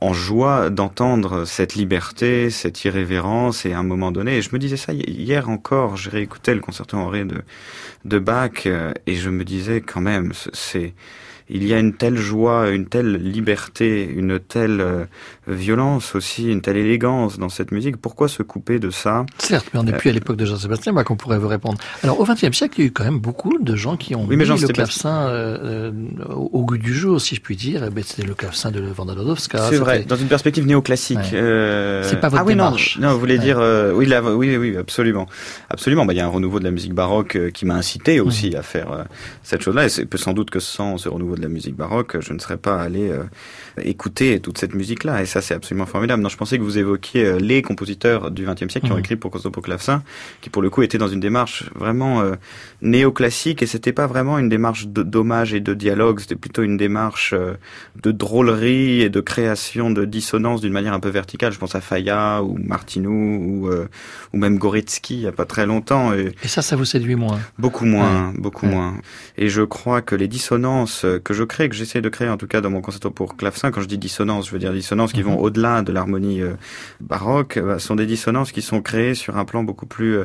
en 0.00 0.12
joie 0.12 0.70
d'entendre 0.70 1.44
cette 1.44 1.74
liberté, 1.74 2.50
cette 2.50 2.84
irrévérence, 2.84 3.66
et 3.66 3.72
à 3.72 3.78
un 3.78 3.82
moment 3.82 4.10
donné, 4.10 4.42
je 4.42 4.50
me 4.52 4.58
disais 4.58 4.76
ça 4.76 4.92
hier 4.92 5.48
encore, 5.48 5.96
je 5.96 6.10
réécoutais 6.10 6.54
le 6.54 6.60
concerto 6.60 6.96
en 6.96 7.08
ré 7.08 7.24
de, 7.24 7.42
de 8.04 8.18
Bach, 8.18 8.66
euh, 8.66 8.92
et 9.06 9.14
je 9.14 9.30
me 9.30 9.44
disais 9.44 9.80
quand 9.80 10.00
même, 10.00 10.32
c'est 10.52 10.94
il 11.48 11.66
y 11.66 11.74
a 11.74 11.78
une 11.78 11.94
telle 11.94 12.16
joie, 12.16 12.70
une 12.70 12.86
telle 12.86 13.16
liberté, 13.16 14.04
une 14.04 14.38
telle 14.38 14.80
euh, 14.80 15.04
violence 15.46 16.14
aussi, 16.14 16.50
une 16.50 16.62
telle 16.62 16.76
élégance 16.76 17.38
dans 17.38 17.48
cette 17.48 17.72
musique. 17.72 17.96
Pourquoi 17.96 18.28
se 18.28 18.42
couper 18.42 18.78
de 18.78 18.90
ça? 18.90 19.26
Certes, 19.38 19.66
mais 19.72 19.80
on 19.80 19.84
n'est 19.84 19.92
plus 19.92 20.10
à 20.10 20.12
l'époque 20.12 20.36
de 20.36 20.46
Jean-Sébastien 20.46 20.92
Bach, 20.92 21.10
on 21.10 21.16
pourrait 21.16 21.38
vous 21.38 21.48
répondre. 21.48 21.78
Alors, 22.02 22.20
au 22.20 22.24
XXe 22.24 22.56
siècle, 22.56 22.74
il 22.78 22.80
y 22.80 22.84
a 22.84 22.88
eu 22.88 22.92
quand 22.92 23.04
même 23.04 23.18
beaucoup 23.18 23.58
de 23.58 23.76
gens 23.76 23.96
qui 23.96 24.14
ont 24.14 24.26
mis 24.26 24.36
le 24.36 24.68
clavecin 24.68 25.28
euh, 25.28 25.90
euh, 25.90 26.34
au, 26.34 26.64
goût 26.64 26.78
du 26.78 26.94
jour, 26.94 27.20
si 27.20 27.34
je 27.34 27.40
puis 27.40 27.56
dire. 27.56 27.84
Eh 27.86 27.90
ben, 27.90 28.02
c'était 28.04 28.26
le 28.26 28.34
clavecin 28.34 28.70
de 28.70 28.82
Wanda 28.96 29.14
C'est 29.36 29.76
vrai, 29.76 30.04
dans 30.04 30.16
une 30.16 30.28
perspective 30.28 30.66
néoclassique. 30.66 31.18
C'est 31.30 32.20
pas 32.20 32.28
votre 32.28 32.42
ah, 32.42 32.44
oui, 32.44 32.52
démarche. 32.52 32.98
Non, 32.98 33.08
non, 33.08 33.14
vous 33.14 33.20
voulez 33.20 33.38
dire... 33.38 33.60
oui, 33.94 34.06
là, 34.06 34.22
oui, 34.22 34.56
oui, 34.56 34.76
absolument. 34.76 35.26
Absolument, 35.68 36.06
bah, 36.06 36.12
il 36.12 36.16
y 36.16 36.20
a 36.20 36.26
un 36.26 36.30
renouveau 36.30 36.58
de 36.60 36.64
la 36.64 36.70
musique 36.70 36.94
baroque 36.94 37.38
qui 37.52 37.66
m'a 37.66 37.74
incité 37.74 38.20
aussi 38.20 38.50
mmh. 38.50 38.56
à 38.56 38.62
faire 38.62 39.04
cette 39.42 39.62
chose-là. 39.62 39.86
Et 39.86 39.88
c'est 39.88 40.06
sans 40.16 40.32
doute 40.32 40.50
que 40.50 40.60
sans 40.60 40.98
ce 40.98 41.08
renouveau 41.08 41.31
de 41.34 41.42
la 41.42 41.48
musique 41.48 41.76
baroque, 41.76 42.20
je 42.20 42.32
ne 42.32 42.38
serais 42.38 42.56
pas 42.56 42.80
allé 42.80 43.10
euh, 43.10 43.24
écouter 43.80 44.40
toute 44.40 44.58
cette 44.58 44.74
musique-là. 44.74 45.22
Et 45.22 45.26
ça, 45.26 45.40
c'est 45.40 45.54
absolument 45.54 45.86
formidable. 45.86 46.22
Non, 46.22 46.28
je 46.28 46.36
pensais 46.36 46.58
que 46.58 46.62
vous 46.62 46.78
évoquiez 46.78 47.24
euh, 47.24 47.38
les 47.38 47.62
compositeurs 47.62 48.30
du 48.30 48.44
XXe 48.44 48.68
siècle 48.68 48.86
qui 48.86 48.92
ont 48.92 48.96
mhm. 48.96 49.00
écrit 49.00 49.16
pour 49.16 49.30
pour 49.30 49.62
clavecin, 49.62 50.02
qui 50.40 50.50
pour 50.50 50.62
le 50.62 50.70
coup 50.70 50.82
étaient 50.82 50.98
dans 50.98 51.08
une 51.08 51.20
démarche 51.20 51.64
vraiment 51.74 52.20
euh, 52.20 52.34
néoclassique. 52.82 53.62
Et 53.62 53.66
c'était 53.66 53.92
pas 53.92 54.06
vraiment 54.06 54.38
une 54.38 54.48
démarche 54.48 54.86
d'hommage 54.86 55.54
et 55.54 55.60
de 55.60 55.74
dialogue. 55.74 56.20
C'était 56.20 56.36
plutôt 56.36 56.62
une 56.62 56.76
démarche 56.76 57.34
de 58.02 58.10
drôlerie 58.10 59.00
et 59.02 59.08
de 59.08 59.20
création 59.20 59.90
de 59.90 60.04
dissonance 60.04 60.60
d'une 60.60 60.72
manière 60.72 60.92
un 60.92 61.00
peu 61.00 61.08
verticale. 61.08 61.52
Je 61.52 61.58
pense 61.58 61.74
à 61.74 61.80
Faya 61.80 62.42
ou 62.42 62.58
Martinou 62.58 63.10
ou, 63.10 63.70
ou 64.32 64.36
même 64.36 64.58
Goretsky 64.58 65.14
il 65.14 65.20
y 65.20 65.26
a 65.26 65.32
pas 65.32 65.46
très 65.46 65.66
longtemps. 65.66 66.12
Et, 66.12 66.34
ça, 66.44 66.62
ça 66.62 66.76
vous 66.76 66.84
séduit 66.84 67.14
moins 67.14 67.38
Beaucoup 67.58 67.84
moins, 67.84 68.32
beaucoup 68.36 68.66
moins. 68.66 68.94
Et 69.38 69.48
je 69.48 69.62
crois 69.62 70.02
que 70.02 70.14
les 70.14 70.28
dissonances 70.28 71.06
que 71.24 71.34
je 71.34 71.44
crée, 71.44 71.68
que 71.68 71.74
j'essaie 71.74 72.00
de 72.00 72.08
créer 72.08 72.28
en 72.28 72.36
tout 72.36 72.46
cas 72.46 72.60
dans 72.60 72.70
mon 72.70 72.80
concerto 72.80 73.10
pour 73.10 73.36
clavecin. 73.36 73.61
Quand 73.70 73.80
je 73.80 73.86
dis 73.88 73.98
dissonance, 73.98 74.46
je 74.48 74.52
veux 74.52 74.58
dire 74.58 74.72
dissonances 74.72 75.12
qui 75.12 75.22
vont 75.22 75.32
Mhm. 75.36 75.42
au-delà 75.44 75.82
de 75.82 75.92
l'harmonie 75.92 76.40
euh, 76.42 76.54
baroque. 77.00 77.58
bah, 77.58 77.78
sont 77.78 77.94
des 77.96 78.06
dissonances 78.06 78.50
qui 78.52 78.62
sont 78.62 78.82
créées 78.82 79.14
sur 79.14 79.36
un 79.36 79.44
plan 79.44 79.62
beaucoup 79.62 79.86
plus 79.86 80.18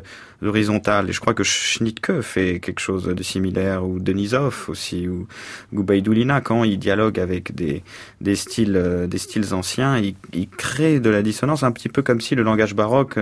euh, 0.43 0.49
horizontal. 0.49 1.09
Et 1.09 1.13
je 1.13 1.19
crois 1.19 1.33
que 1.33 1.43
Schnittke 1.43 2.21
fait 2.21 2.59
quelque 2.59 2.79
chose 2.79 3.05
de 3.05 3.23
similaire, 3.23 3.85
ou 3.85 3.99
Denisov 3.99 4.65
aussi, 4.69 5.07
ou 5.07 5.27
Goubaïdoulina, 5.73 6.41
quand 6.41 6.63
il 6.63 6.79
dialogue 6.79 7.19
avec 7.19 7.53
des, 7.55 7.83
des 8.21 8.35
styles, 8.35 8.75
euh, 8.75 9.07
des 9.07 9.17
styles 9.17 9.53
anciens, 9.53 9.97
il, 9.97 10.15
il 10.33 10.47
crée 10.49 10.99
de 10.99 11.09
la 11.09 11.21
dissonance 11.21 11.63
un 11.63 11.71
petit 11.71 11.89
peu 11.89 12.01
comme 12.01 12.21
si 12.21 12.35
le 12.35 12.43
langage 12.43 12.75
baroque 12.75 13.17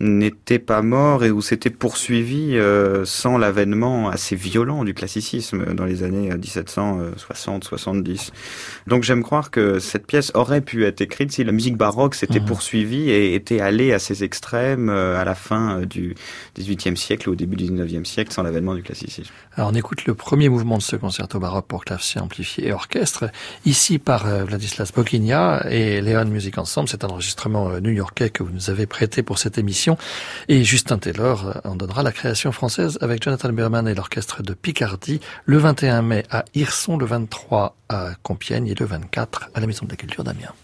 n'était 0.00 0.58
pas 0.58 0.82
mort 0.82 1.24
et 1.24 1.30
où 1.30 1.40
c'était 1.40 1.70
poursuivi 1.70 2.56
euh, 2.56 3.04
sans 3.04 3.38
l'avènement 3.38 4.08
assez 4.08 4.36
violent 4.36 4.84
du 4.84 4.94
classicisme 4.94 5.74
dans 5.74 5.84
les 5.84 6.02
années 6.02 6.30
euh, 6.30 6.36
1760-70. 6.36 8.30
Donc 8.86 9.02
j'aime 9.02 9.22
croire 9.22 9.50
que 9.50 9.78
cette 9.78 10.06
pièce 10.06 10.30
aurait 10.34 10.60
pu 10.60 10.84
être 10.84 11.00
écrite 11.00 11.32
si 11.32 11.44
la 11.44 11.52
musique 11.52 11.76
baroque 11.76 12.14
s'était 12.14 12.40
Mhm. 12.40 12.46
poursuivie 12.46 13.10
et 13.10 13.34
était 13.34 13.60
allée 13.60 13.92
à 13.92 13.98
ses 13.98 14.24
extrêmes 14.24 14.88
euh, 14.88 15.20
à 15.20 15.24
la 15.24 15.34
fin 15.34 15.80
euh, 15.80 15.86
du 15.86 16.14
XVIIIe 16.58 16.96
siècle 16.96 17.28
ou 17.28 17.32
au 17.32 17.34
début 17.34 17.56
du 17.56 17.64
XIXe 17.70 18.08
siècle 18.08 18.32
sans 18.32 18.42
l'avènement 18.42 18.74
du 18.74 18.82
classicisme. 18.82 19.32
Alors 19.56 19.70
on 19.70 19.74
écoute 19.74 20.04
le 20.06 20.14
premier 20.14 20.48
mouvement 20.48 20.78
de 20.78 20.82
ce 20.82 20.96
concerto 20.96 21.38
baroque 21.38 21.66
pour 21.66 21.84
clavecin 21.84 22.22
amplifié 22.22 22.68
et 22.68 22.72
orchestre, 22.72 23.26
ici 23.64 23.98
par 23.98 24.26
euh, 24.26 24.44
Vladislas 24.44 24.92
Bokinia 24.92 25.66
et 25.70 26.00
Leon 26.00 26.26
Music 26.26 26.58
Ensemble. 26.58 26.88
C'est 26.88 27.04
un 27.04 27.08
enregistrement 27.08 27.70
euh, 27.70 27.80
new-yorkais 27.80 28.30
que 28.30 28.42
vous 28.42 28.52
nous 28.52 28.70
avez 28.70 28.86
prêté 28.86 29.22
pour 29.22 29.38
cette 29.38 29.58
émission. 29.58 29.96
Et 30.48 30.64
Justin 30.64 30.98
Taylor 30.98 31.46
euh, 31.46 31.68
en 31.68 31.76
donnera 31.76 32.02
la 32.02 32.12
création 32.12 32.52
française 32.52 32.98
avec 33.00 33.22
Jonathan 33.22 33.52
Berman 33.52 33.86
et 33.88 33.94
l'orchestre 33.94 34.42
de 34.42 34.54
Picardie 34.54 35.20
le 35.44 35.58
21 35.58 36.02
mai 36.02 36.24
à 36.30 36.44
Hirson, 36.54 36.96
le 36.96 37.06
23 37.06 37.76
à 37.88 38.12
Compiègne 38.22 38.68
et 38.68 38.74
le 38.74 38.86
24 38.86 39.50
à 39.54 39.60
la 39.60 39.66
Maison 39.66 39.84
de 39.86 39.90
la 39.90 39.96
Culture 39.96 40.24
d'Amiens. 40.24 40.54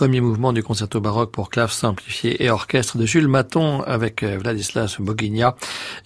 Premier 0.00 0.22
mouvement 0.22 0.54
du 0.54 0.62
concerto 0.62 0.98
baroque 0.98 1.30
pour 1.30 1.50
clave 1.50 1.70
simplifié 1.70 2.42
et 2.42 2.48
orchestre 2.48 2.96
de 2.96 3.04
Jules 3.04 3.28
Maton 3.28 3.82
avec 3.82 4.22
euh, 4.22 4.38
Vladislas 4.38 4.96
Boguigna 4.98 5.56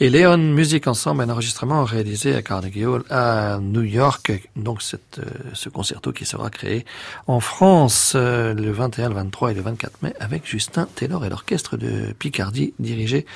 et 0.01 0.11
Léon 0.11 0.37
Music 0.37 0.89
Ensemble, 0.89 1.23
un 1.23 1.31
enregistrement 1.31 1.85
réalisé 1.85 2.35
à 2.35 2.43
Carnegie 2.43 2.87
Hall 2.87 3.05
à 3.09 3.61
New 3.63 3.83
York. 3.83 4.33
Donc 4.57 4.83
cette, 4.83 5.21
euh, 5.21 5.31
ce 5.53 5.69
concerto 5.69 6.11
qui 6.11 6.25
sera 6.25 6.51
créé 6.51 6.85
en 7.29 7.39
France 7.39 8.15
euh, 8.17 8.53
le 8.53 8.73
21, 8.73 9.11
le 9.11 9.15
23 9.15 9.53
et 9.53 9.55
le 9.55 9.61
24 9.61 10.03
mai 10.03 10.13
avec 10.19 10.45
Justin 10.45 10.89
Taylor 10.97 11.25
et 11.25 11.29
l'orchestre 11.29 11.77
de 11.77 12.13
Picardie 12.19 12.75
dirigé 12.81 13.27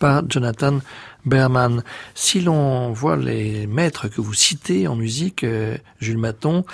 par 0.00 0.28
Jonathan 0.28 0.80
Berman. 1.26 1.82
Si 2.14 2.40
l'on 2.40 2.92
voit 2.92 3.16
les 3.16 3.66
maîtres 3.66 4.08
que 4.08 4.20
vous 4.20 4.34
citez 4.34 4.88
en 4.88 4.96
musique, 4.96 5.44
euh, 5.44 5.76
Jules 6.00 6.18
Maton, 6.18 6.64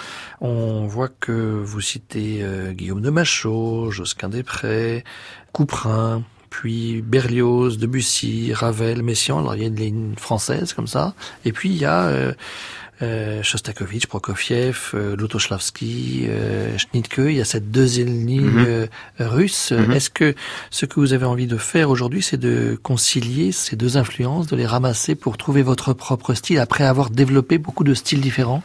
on 0.40 0.86
voit 0.86 1.08
que 1.08 1.32
vous 1.32 1.80
citez 1.80 2.40
euh, 2.42 2.72
Guillaume 2.72 3.00
de 3.00 3.10
Machaut, 3.10 3.90
Josquin 3.90 4.28
Després, 4.28 5.04
Couperin, 5.52 6.22
puis 6.50 7.02
Berlioz, 7.02 7.78
Debussy, 7.78 8.52
Ravel, 8.52 9.02
Messiaen. 9.02 9.38
Alors 9.38 9.56
il 9.56 9.62
y 9.62 9.64
a 9.64 9.68
une 9.68 9.76
ligne 9.76 10.14
française 10.16 10.72
comme 10.72 10.86
ça. 10.86 11.14
Et 11.44 11.52
puis 11.52 11.70
il 11.70 11.76
y 11.76 11.84
a 11.84 12.04
euh, 12.04 12.32
Shostakovich, 13.42 14.06
Prokofiev, 14.06 14.90
euh, 14.94 15.16
Lutoslavski, 15.16 16.26
euh, 16.28 16.76
Schnittke, 16.78 17.18
il 17.18 17.32
y 17.32 17.40
a 17.40 17.44
cette 17.44 17.70
deuxième 17.70 18.26
ligne 18.26 18.44
Mhm. 18.44 18.64
euh, 18.66 18.86
russe. 19.20 19.72
Mhm. 19.72 19.92
Est-ce 19.92 20.10
que 20.10 20.34
ce 20.70 20.86
que 20.86 21.00
vous 21.00 21.12
avez 21.12 21.26
envie 21.26 21.46
de 21.46 21.56
faire 21.56 21.90
aujourd'hui, 21.90 22.22
c'est 22.22 22.36
de 22.36 22.78
concilier 22.82 23.52
ces 23.52 23.76
deux 23.76 23.96
influences, 23.96 24.46
de 24.46 24.56
les 24.56 24.66
ramasser 24.66 25.14
pour 25.14 25.36
trouver 25.36 25.62
votre 25.62 25.92
propre 25.92 26.34
style 26.34 26.58
après 26.58 26.84
avoir 26.84 27.10
développé 27.10 27.58
beaucoup 27.58 27.84
de 27.84 27.94
styles 27.94 28.20
différents? 28.20 28.62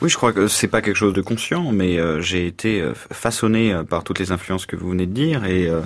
Oui, 0.00 0.08
je 0.08 0.16
crois 0.16 0.32
que 0.32 0.46
c'est 0.46 0.68
pas 0.68 0.80
quelque 0.80 0.94
chose 0.94 1.12
de 1.12 1.20
conscient, 1.22 1.72
mais 1.72 1.98
euh, 1.98 2.20
j'ai 2.20 2.46
été 2.46 2.80
euh, 2.80 2.92
façonné 2.94 3.72
euh, 3.72 3.82
par 3.82 4.04
toutes 4.04 4.20
les 4.20 4.30
influences 4.30 4.64
que 4.64 4.76
vous 4.76 4.90
venez 4.90 5.06
de 5.06 5.12
dire 5.12 5.44
et 5.44 5.68
euh, 5.68 5.80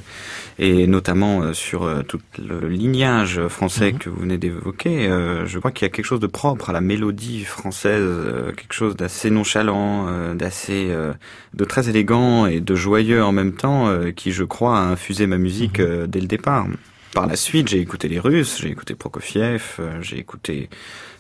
et 0.58 0.86
notamment 0.86 1.40
euh, 1.40 1.54
sur 1.54 1.84
euh, 1.84 2.02
tout 2.02 2.20
le 2.38 2.68
lignage 2.68 3.40
français 3.48 3.92
Mhm. 3.92 3.98
que 3.98 4.10
vous 4.10 4.20
venez 4.20 4.36
d'évoquer. 4.36 5.08
euh, 5.08 5.46
je 5.46 5.58
crois 5.58 5.70
qu'il 5.70 5.86
y 5.86 5.90
a 5.90 5.90
quelque 5.90 6.04
chose 6.04 6.20
de 6.20 6.26
propre 6.26 6.68
à 6.68 6.74
la 6.74 6.82
mélodie 6.82 7.44
française, 7.44 8.02
euh, 8.04 8.52
quelque 8.52 8.74
chose 8.74 8.96
d'assez 8.96 9.30
nonchalant, 9.30 10.06
euh, 10.08 10.34
d'assez 10.34 10.88
euh, 10.90 11.14
de 11.54 11.64
très 11.64 11.88
élégant 11.88 12.44
et 12.44 12.60
de 12.60 12.74
joyeux 12.74 13.24
en 13.24 13.32
même 13.32 13.54
temps, 13.54 13.88
euh, 13.88 14.10
qui 14.10 14.30
je 14.32 14.44
crois 14.44 14.76
a 14.78 14.82
infusé 14.82 15.26
ma 15.26 15.38
musique 15.38 15.78
Mhm. 15.78 15.86
euh, 15.86 16.06
dès 16.06 16.20
le 16.20 16.26
départ. 16.26 16.66
Par 17.14 17.26
la 17.26 17.36
suite, 17.36 17.68
j'ai 17.68 17.78
écouté 17.80 18.08
les 18.08 18.18
Russes, 18.18 18.58
j'ai 18.60 18.70
écouté 18.70 18.94
Prokofiev, 18.94 19.62
euh, 19.80 19.98
j'ai 20.02 20.18
écouté 20.18 20.68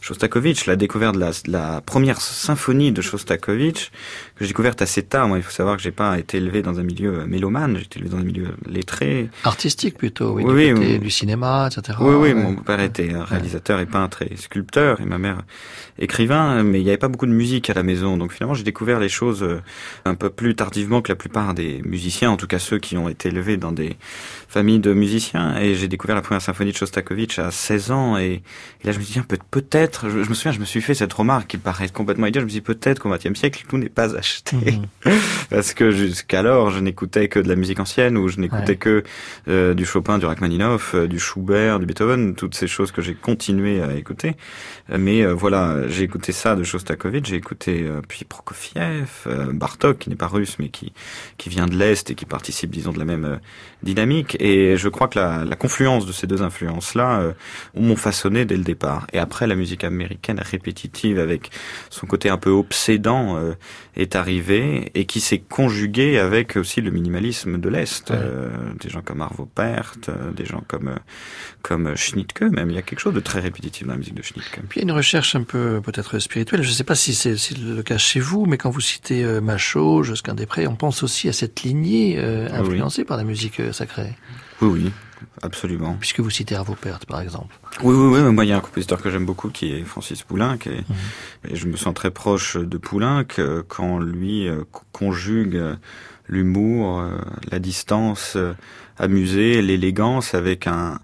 Shostakovich, 0.02 0.66
la 0.66 0.74
découverte 0.76 1.14
de 1.14 1.20
la, 1.20 1.30
la 1.46 1.80
première 1.80 2.20
symphonie 2.20 2.90
de 2.90 3.00
Shostakovich 3.00 3.90
que 4.34 4.44
j'ai 4.44 4.48
découverte 4.48 4.82
assez 4.82 5.02
tard. 5.04 5.28
Moi, 5.28 5.38
il 5.38 5.44
faut 5.44 5.52
savoir 5.52 5.76
que 5.76 5.82
j'ai 5.82 5.92
pas 5.92 6.18
été 6.18 6.38
élevé 6.38 6.60
dans 6.60 6.80
un 6.80 6.82
milieu 6.82 7.20
euh, 7.20 7.24
mélomane, 7.26 7.76
j'ai 7.76 7.84
été 7.84 7.98
élevé 8.00 8.10
dans 8.10 8.18
un 8.18 8.24
milieu 8.24 8.48
lettré. 8.68 9.30
Artistique 9.44 9.96
plutôt, 9.96 10.32
oui, 10.32 10.42
Oui, 10.44 10.52
du 10.66 10.72
oui, 10.72 10.74
côté 10.74 10.92
oui. 10.94 10.98
du 10.98 11.10
cinéma, 11.10 11.68
etc. 11.70 11.96
oui, 12.00 12.14
oui, 12.14 12.18
Ouais. 12.32 12.34
mon 12.34 12.56
père 12.56 12.80
était 12.80 13.14
un 13.14 13.24
réalisateur 13.24 13.78
et 13.78 13.86
peintre 13.86 14.22
et 14.22 14.36
sculpteur, 14.36 15.00
et 15.00 15.04
ma 15.04 15.18
mère 15.18 15.42
écrivain, 15.98 16.62
mais 16.64 16.80
il 16.80 16.84
n'y 16.84 16.88
avait 16.90 16.96
pas 16.98 17.08
beaucoup 17.08 17.26
de 17.26 17.32
musique 17.32 17.70
à 17.70 17.74
la 17.74 17.82
maison. 17.84 18.16
Donc 18.16 18.32
finalement, 18.32 18.54
j'ai 18.54 18.64
découvert 18.64 18.98
les 18.98 19.08
choses 19.08 19.42
euh, 19.44 19.60
un 20.04 20.14
peu 20.16 20.30
plus 20.30 20.54
tardivement 20.56 21.00
que 21.00 21.12
la 21.12 21.16
plupart 21.16 21.54
des 21.54 21.80
musiciens, 21.84 22.30
en 22.30 22.36
tout 22.36 22.46
cas 22.48 22.58
ceux 22.58 22.78
qui 22.78 22.96
ont 22.96 23.08
été 23.08 23.28
élevés 23.28 23.56
dans 23.56 23.72
des 23.72 23.96
familles 24.48 24.80
de 24.80 24.92
musiciens. 24.92 25.56
Et 25.58 25.76
j'ai 25.76 25.86
découvert 25.88 26.16
la 26.16 26.22
première 26.22 26.42
symphonie 26.42 26.72
de 26.72 26.76
Shostakovich 26.76 27.38
à 27.38 27.50
16 27.52 27.90
ans, 27.92 28.16
et, 28.18 28.42
et 28.82 28.86
là 28.86 28.92
je 28.92 28.98
me 28.98 29.04
suis 29.04 29.20
dit, 29.20 29.26
peut- 29.26 29.38
peut-être, 29.92 30.08
je, 30.10 30.22
je 30.24 30.28
me 30.28 30.34
souviens, 30.34 30.52
je 30.52 30.58
me 30.60 30.64
suis 30.64 30.80
fait 30.80 30.94
cette 30.94 31.12
remarque 31.12 31.48
qui 31.48 31.58
paraît 31.58 31.88
complètement 31.88 32.26
idiote, 32.26 32.42
je 32.42 32.44
me 32.46 32.50
suis 32.50 32.60
dit, 32.60 32.64
peut-être 32.64 32.98
qu'au 33.00 33.10
XXe 33.10 33.38
siècle, 33.38 33.64
tout 33.68 33.78
n'est 33.78 33.88
pas 33.88 34.16
acheté. 34.16 34.56
Mhm. 34.56 35.12
Parce 35.50 35.74
que 35.74 35.90
jusqu'alors, 35.90 36.70
je 36.70 36.80
n'écoutais 36.80 37.28
que 37.28 37.38
de 37.38 37.48
la 37.48 37.56
musique 37.56 37.80
ancienne, 37.80 38.16
ou 38.16 38.28
je 38.28 38.38
n'écoutais 38.40 38.62
Ouais. 38.72 38.76
que 38.76 39.02
euh, 39.48 39.74
du 39.74 39.84
Chopin, 39.84 40.18
du 40.18 40.26
Rachmaninoff, 40.26 40.94
euh, 40.94 41.06
du 41.06 41.18
Schubert, 41.18 41.78
du 41.78 41.86
Beethoven, 41.86 42.34
toutes 42.34 42.54
ces 42.54 42.66
choses 42.68 42.92
que 42.92 43.02
j'ai 43.02 43.14
continué 43.14 43.82
à 43.82 43.94
écouter. 43.94 44.34
Euh, 44.90 44.96
Mais 44.98 45.22
euh, 45.22 45.32
voilà, 45.34 45.88
j'ai 45.88 46.04
écouté 46.04 46.32
ça 46.32 46.54
de 46.56 46.62
Shostakovich, 46.64 47.26
j'ai 47.26 47.36
écouté 47.36 47.88
puis 48.08 48.24
Prokofiev, 48.24 49.26
Bartok, 49.52 49.98
qui 49.98 50.08
n'est 50.10 50.16
pas 50.16 50.26
russe, 50.28 50.56
mais 50.58 50.68
qui 50.68 50.92
qui 51.38 51.48
vient 51.48 51.66
de 51.66 51.76
l'est 51.76 52.08
et 52.10 52.14
qui 52.14 52.24
participe, 52.24 52.70
disons, 52.70 52.92
de 52.92 52.98
la 52.98 53.04
même 53.04 53.40
dynamique. 53.82 54.36
Et 54.40 54.76
je 54.76 54.88
crois 54.88 55.08
que 55.08 55.18
la, 55.18 55.44
la 55.44 55.56
confluence 55.56 56.06
de 56.06 56.12
ces 56.12 56.26
deux 56.26 56.42
influences-là 56.42 57.32
m'ont 57.76 57.96
façonné 57.96 58.44
dès 58.44 58.56
le 58.56 58.62
départ. 58.64 59.06
Et 59.12 59.18
après, 59.18 59.46
la 59.46 59.54
musique 59.56 59.81
américaine 59.84 60.40
répétitive, 60.40 61.18
avec 61.18 61.50
son 61.90 62.06
côté 62.06 62.28
un 62.28 62.38
peu 62.38 62.50
obsédant, 62.50 63.36
euh, 63.36 63.54
est 63.96 64.16
arrivée 64.16 64.90
et 64.94 65.04
qui 65.04 65.20
s'est 65.20 65.38
conjuguée 65.38 66.18
avec 66.18 66.56
aussi 66.56 66.80
le 66.80 66.90
minimalisme 66.90 67.58
de 67.58 67.68
l'est. 67.68 68.10
Ouais. 68.10 68.16
Euh, 68.18 68.50
des 68.80 68.88
gens 68.88 69.02
comme 69.02 69.20
Arvo 69.20 69.46
Pärt, 69.46 70.08
euh, 70.08 70.30
des 70.32 70.44
gens 70.44 70.62
comme 70.66 70.96
comme 71.62 71.96
Schnittke, 71.96 72.42
même. 72.42 72.70
Il 72.70 72.74
y 72.74 72.78
a 72.78 72.82
quelque 72.82 73.00
chose 73.00 73.14
de 73.14 73.20
très 73.20 73.40
répétitif 73.40 73.86
dans 73.86 73.92
la 73.92 73.98
musique 73.98 74.14
de 74.14 74.22
Schnittke. 74.22 74.60
Puis 74.68 74.80
il 74.80 74.82
y 74.84 74.88
a 74.88 74.88
une 74.90 74.96
recherche 74.96 75.34
un 75.34 75.42
peu 75.42 75.80
peut-être 75.80 76.18
spirituelle. 76.18 76.62
Je 76.62 76.68
ne 76.68 76.74
sais 76.74 76.84
pas 76.84 76.94
si 76.94 77.14
c'est 77.14 77.36
le 77.58 77.82
cas 77.82 77.98
chez 77.98 78.20
vous, 78.20 78.46
mais 78.46 78.58
quand 78.58 78.70
vous 78.70 78.80
citez 78.80 79.24
Machaut, 79.40 80.02
Josquin 80.02 80.34
Després, 80.34 80.66
on 80.66 80.76
pense 80.76 81.02
aussi 81.02 81.28
à 81.28 81.32
cette 81.32 81.62
lignée 81.62 82.18
oui. 82.18 82.52
influencée 82.52 83.04
par 83.04 83.16
la 83.16 83.24
musique 83.24 83.60
sacrée. 83.72 84.14
Oui, 84.60 84.68
oui, 84.84 84.92
absolument. 85.42 85.96
Puisque 86.00 86.20
vous 86.20 86.30
citez 86.30 86.54
Arvo 86.54 86.74
Pärt, 86.74 87.06
par 87.06 87.20
exemple. 87.20 87.54
Oui, 87.82 87.94
oui, 87.94 88.20
oui. 88.20 88.32
Moi, 88.32 88.44
il 88.44 88.48
y 88.48 88.52
a 88.52 88.56
un 88.56 88.60
compositeur 88.60 89.00
que 89.00 89.10
j'aime 89.10 89.24
beaucoup 89.26 89.48
qui 89.50 89.72
est 89.72 89.82
Francis 89.84 90.22
Poulenc. 90.22 90.58
Et, 90.66 90.70
Mhm. 90.76 90.84
et 91.50 91.56
je 91.56 91.66
me 91.66 91.76
sens 91.76 91.94
très 91.94 92.10
proche 92.10 92.56
de 92.56 92.78
Poulenc 92.78 93.24
quand 93.68 93.98
lui 93.98 94.48
euh, 94.48 94.62
co- 94.70 94.82
conjugue 94.92 95.56
euh, 95.56 95.74
l'humour, 96.28 97.00
euh, 97.00 97.18
la 97.50 97.58
distance 97.58 98.36
amusée, 98.98 99.62
l'élégance 99.62 100.34
avec 100.34 100.66
un 100.66 100.98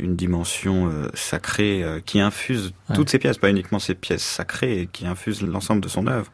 une 0.00 0.16
dimension 0.16 0.88
euh, 0.90 1.08
sacrée 1.14 1.82
euh, 1.82 2.00
qui 2.04 2.20
infuse 2.20 2.72
Ouais. 2.88 2.96
toutes 2.96 3.10
ses 3.10 3.18
pièces, 3.18 3.36
pas 3.36 3.50
uniquement 3.50 3.78
ses 3.78 3.94
pièces 3.94 4.22
sacrées, 4.22 4.80
et 4.80 4.86
qui 4.86 5.06
infuse 5.06 5.42
l'ensemble 5.42 5.82
de 5.82 5.88
son 5.88 6.06
œuvre. 6.06 6.32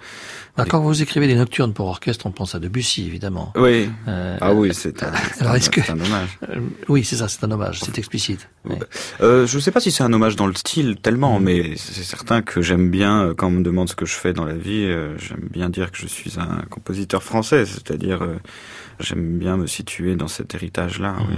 Oui. 0.56 0.64
quand 0.68 0.80
vous 0.80 1.02
écrivez 1.02 1.26
des 1.26 1.34
nocturnes 1.34 1.72
pour 1.74 1.86
orchestre, 1.88 2.26
on 2.26 2.30
pense 2.30 2.54
à 2.54 2.60
Debussy, 2.60 3.04
évidemment. 3.08 3.52
Oui. 3.56 3.90
Euh, 4.06 4.38
Ah 4.40 4.54
oui, 4.54 4.72
c'est 4.72 5.02
un, 5.02 5.10
Alors, 5.40 5.56
est-ce 5.56 5.68
que- 5.68 5.80
un 5.90 5.98
hommage. 6.00 6.38
euh, 6.48 6.60
oui, 6.88 7.02
c'est 7.02 7.16
ça, 7.16 7.26
c'est 7.26 7.42
un 7.42 7.50
hommage, 7.50 7.80
c'est 7.80 7.98
explicite. 7.98 8.48
Ouais. 8.64 8.78
Euh, 9.20 9.46
je 9.48 9.56
ne 9.56 9.60
sais 9.60 9.72
pas 9.72 9.80
si 9.80 9.90
c'est 9.90 10.04
un 10.04 10.12
hommage 10.12 10.36
dans 10.36 10.46
le 10.46 10.54
style 10.54 10.94
tellement, 11.02 11.38
Mhm. 11.40 11.44
mais 11.44 11.72
c'est 11.76 12.04
certain 12.04 12.40
que 12.40 12.62
j'aime 12.62 12.88
bien, 12.90 13.32
quand 13.36 13.48
on 13.48 13.50
me 13.50 13.62
demande 13.64 13.88
ce 13.88 13.96
que 13.96 14.06
je 14.06 14.14
fais 14.14 14.32
dans 14.32 14.44
la 14.44 14.54
vie, 14.54 14.84
euh, 14.84 15.18
j'aime 15.18 15.48
bien 15.50 15.70
dire 15.70 15.90
que 15.90 15.98
je 15.98 16.06
suis 16.06 16.38
un 16.38 16.62
compositeur 16.70 17.24
français, 17.24 17.66
c'est-à-dire 17.66 18.22
euh, 18.22 18.36
j'aime 19.00 19.38
bien 19.38 19.56
me 19.56 19.66
situer 19.66 20.14
dans 20.14 20.28
cet 20.28 20.54
héritage-là. 20.54 21.16
oui. 21.28 21.36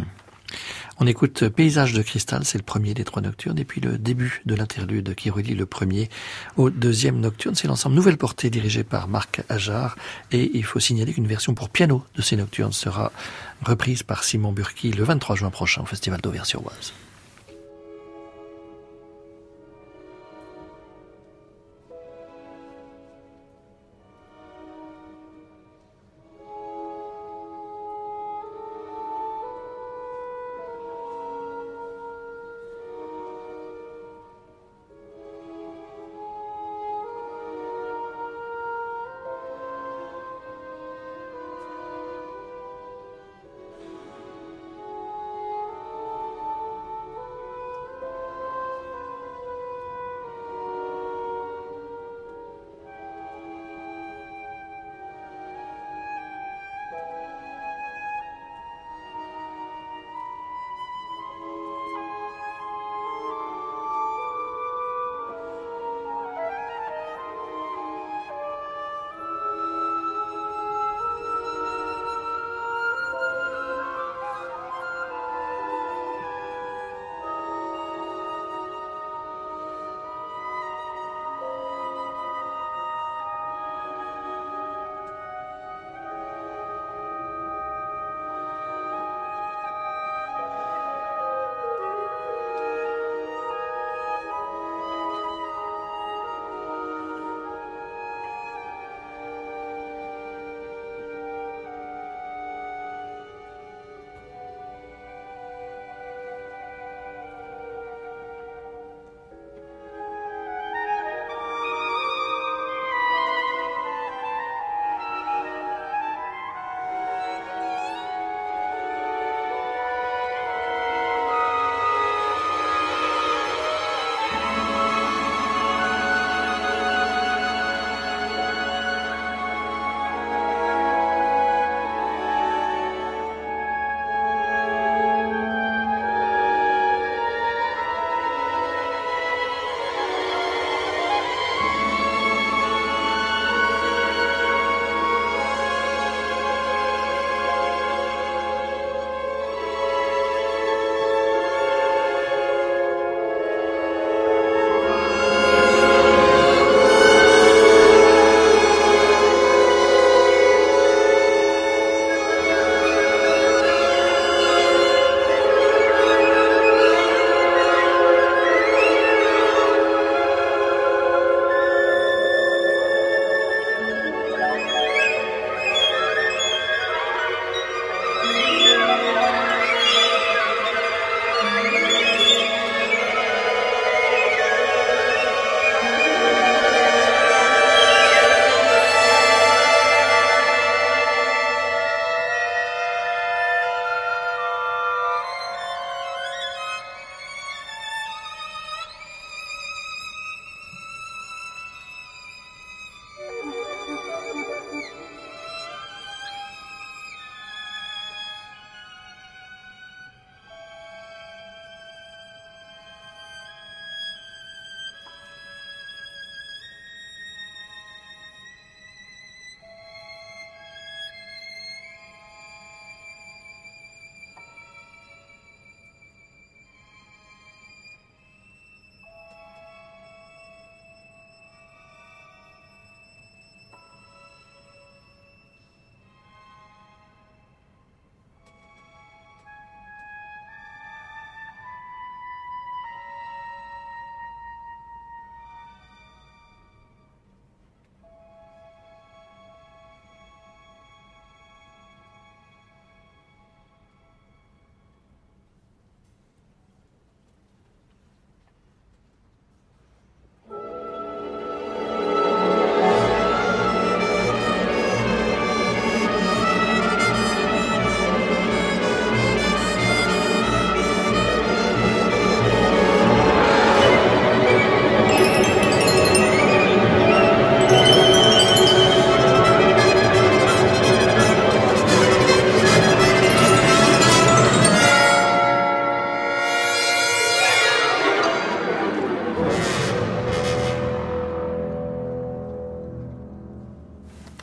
On 0.99 1.07
écoute 1.07 1.49
Paysage 1.51 1.93
de 1.93 2.01
cristal, 2.01 2.47
c'est 2.47 2.57
le 2.57 2.65
premier 2.65 2.95
des 2.95 3.05
trois 3.05 3.21
nocturnes, 3.21 3.59
et 3.59 3.67
puis 3.67 3.83
le 3.83 3.99
début 3.99 4.41
de 4.47 4.55
l'interlude 4.55 5.15
qui 5.15 5.29
relie 5.29 5.55
le 5.55 5.67
premier 5.67 6.09
au 6.57 6.71
deuxième 6.71 7.21
nocturne. 7.21 7.55
C'est 7.55 7.69
l'ensemble 7.69 7.95
Nouvelle 7.95 8.17
Portée 8.17 8.49
dirigé 8.49 8.83
par 8.83 9.07
Marc 9.07 9.43
Ajar, 9.51 9.97
et 10.33 10.51
il 10.55 10.65
faut 10.65 10.81
signaler 10.81 11.13
qu'une 11.13 11.27
version 11.27 11.53
pour 11.53 11.69
piano 11.69 12.03
de 12.15 12.23
ces 12.23 12.37
nocturnes 12.37 12.73
sera 12.73 13.13
reprise 13.63 14.03
par 14.05 14.25
Simon 14.25 14.53
Burki 14.53 14.91
le 14.91 15.05
23 15.05 15.37
juin 15.37 15.51
prochain 15.51 15.83
au 15.83 15.87
Festival 15.87 16.23
d'Auvers-sur-Oise. 16.23 16.95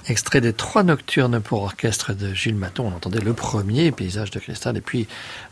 Extrait 0.10 0.42
des 0.42 0.52
trois 0.52 0.84
nocturnes 0.84 1.39
pour 1.39 1.63
orchestre 1.63 2.13
de 2.13 2.34
Jules 2.34 2.56
Maton. 2.56 2.88
On 2.88 2.96
entendait 2.96 3.22
le 3.22 3.34
premier, 3.34 3.92
Paysage 3.94 4.32
de 4.32 4.39
cristal, 4.39 4.76
et 4.76 4.82
puis 4.82 5.08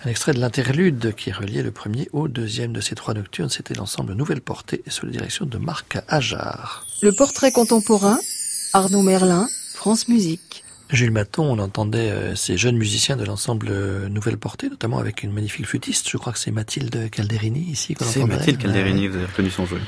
un 0.05 0.09
extrait 0.09 0.33
de 0.33 0.39
l'interlude 0.39 1.15
qui 1.15 1.31
reliait 1.31 1.63
le 1.63 1.71
premier 1.71 2.09
au 2.11 2.27
deuxième 2.27 2.73
de 2.73 2.81
ces 2.81 2.93
trois 2.93 3.13
nocturnes. 3.13 3.49
C'était 3.49 3.75
l'ensemble 3.75 4.13
Nouvelle 4.13 4.41
Portée 4.41 4.83
sous 4.87 5.05
la 5.05 5.13
direction 5.13 5.45
de 5.45 5.57
Marc 5.57 5.99
Ajar. 6.09 6.85
Le 7.01 7.13
portrait 7.13 7.53
contemporain, 7.53 8.19
Arnaud 8.73 9.03
Merlin, 9.03 9.47
France 9.73 10.09
Musique. 10.09 10.65
Jules 10.91 11.11
Maton, 11.11 11.45
on 11.45 11.59
entendait 11.59 12.09
euh, 12.11 12.35
ces 12.35 12.57
jeunes 12.57 12.77
musiciens 12.77 13.15
de 13.15 13.23
l'ensemble 13.23 13.67
euh, 13.69 14.09
Nouvelle 14.09 14.37
Portée, 14.37 14.69
notamment 14.69 14.99
avec 14.99 15.23
une 15.23 15.31
magnifique 15.31 15.65
flûtiste. 15.65 16.09
Je 16.09 16.17
crois 16.17 16.33
que 16.33 16.39
c'est 16.39 16.51
Mathilde 16.51 17.09
Calderini 17.09 17.61
ici. 17.61 17.95
C'est 18.01 18.25
Mathilde 18.25 18.57
Calderini, 18.57 19.07
vous 19.07 19.15
avez 19.15 19.25
reconnu 19.25 19.49
son 19.49 19.65
jeu. 19.65 19.79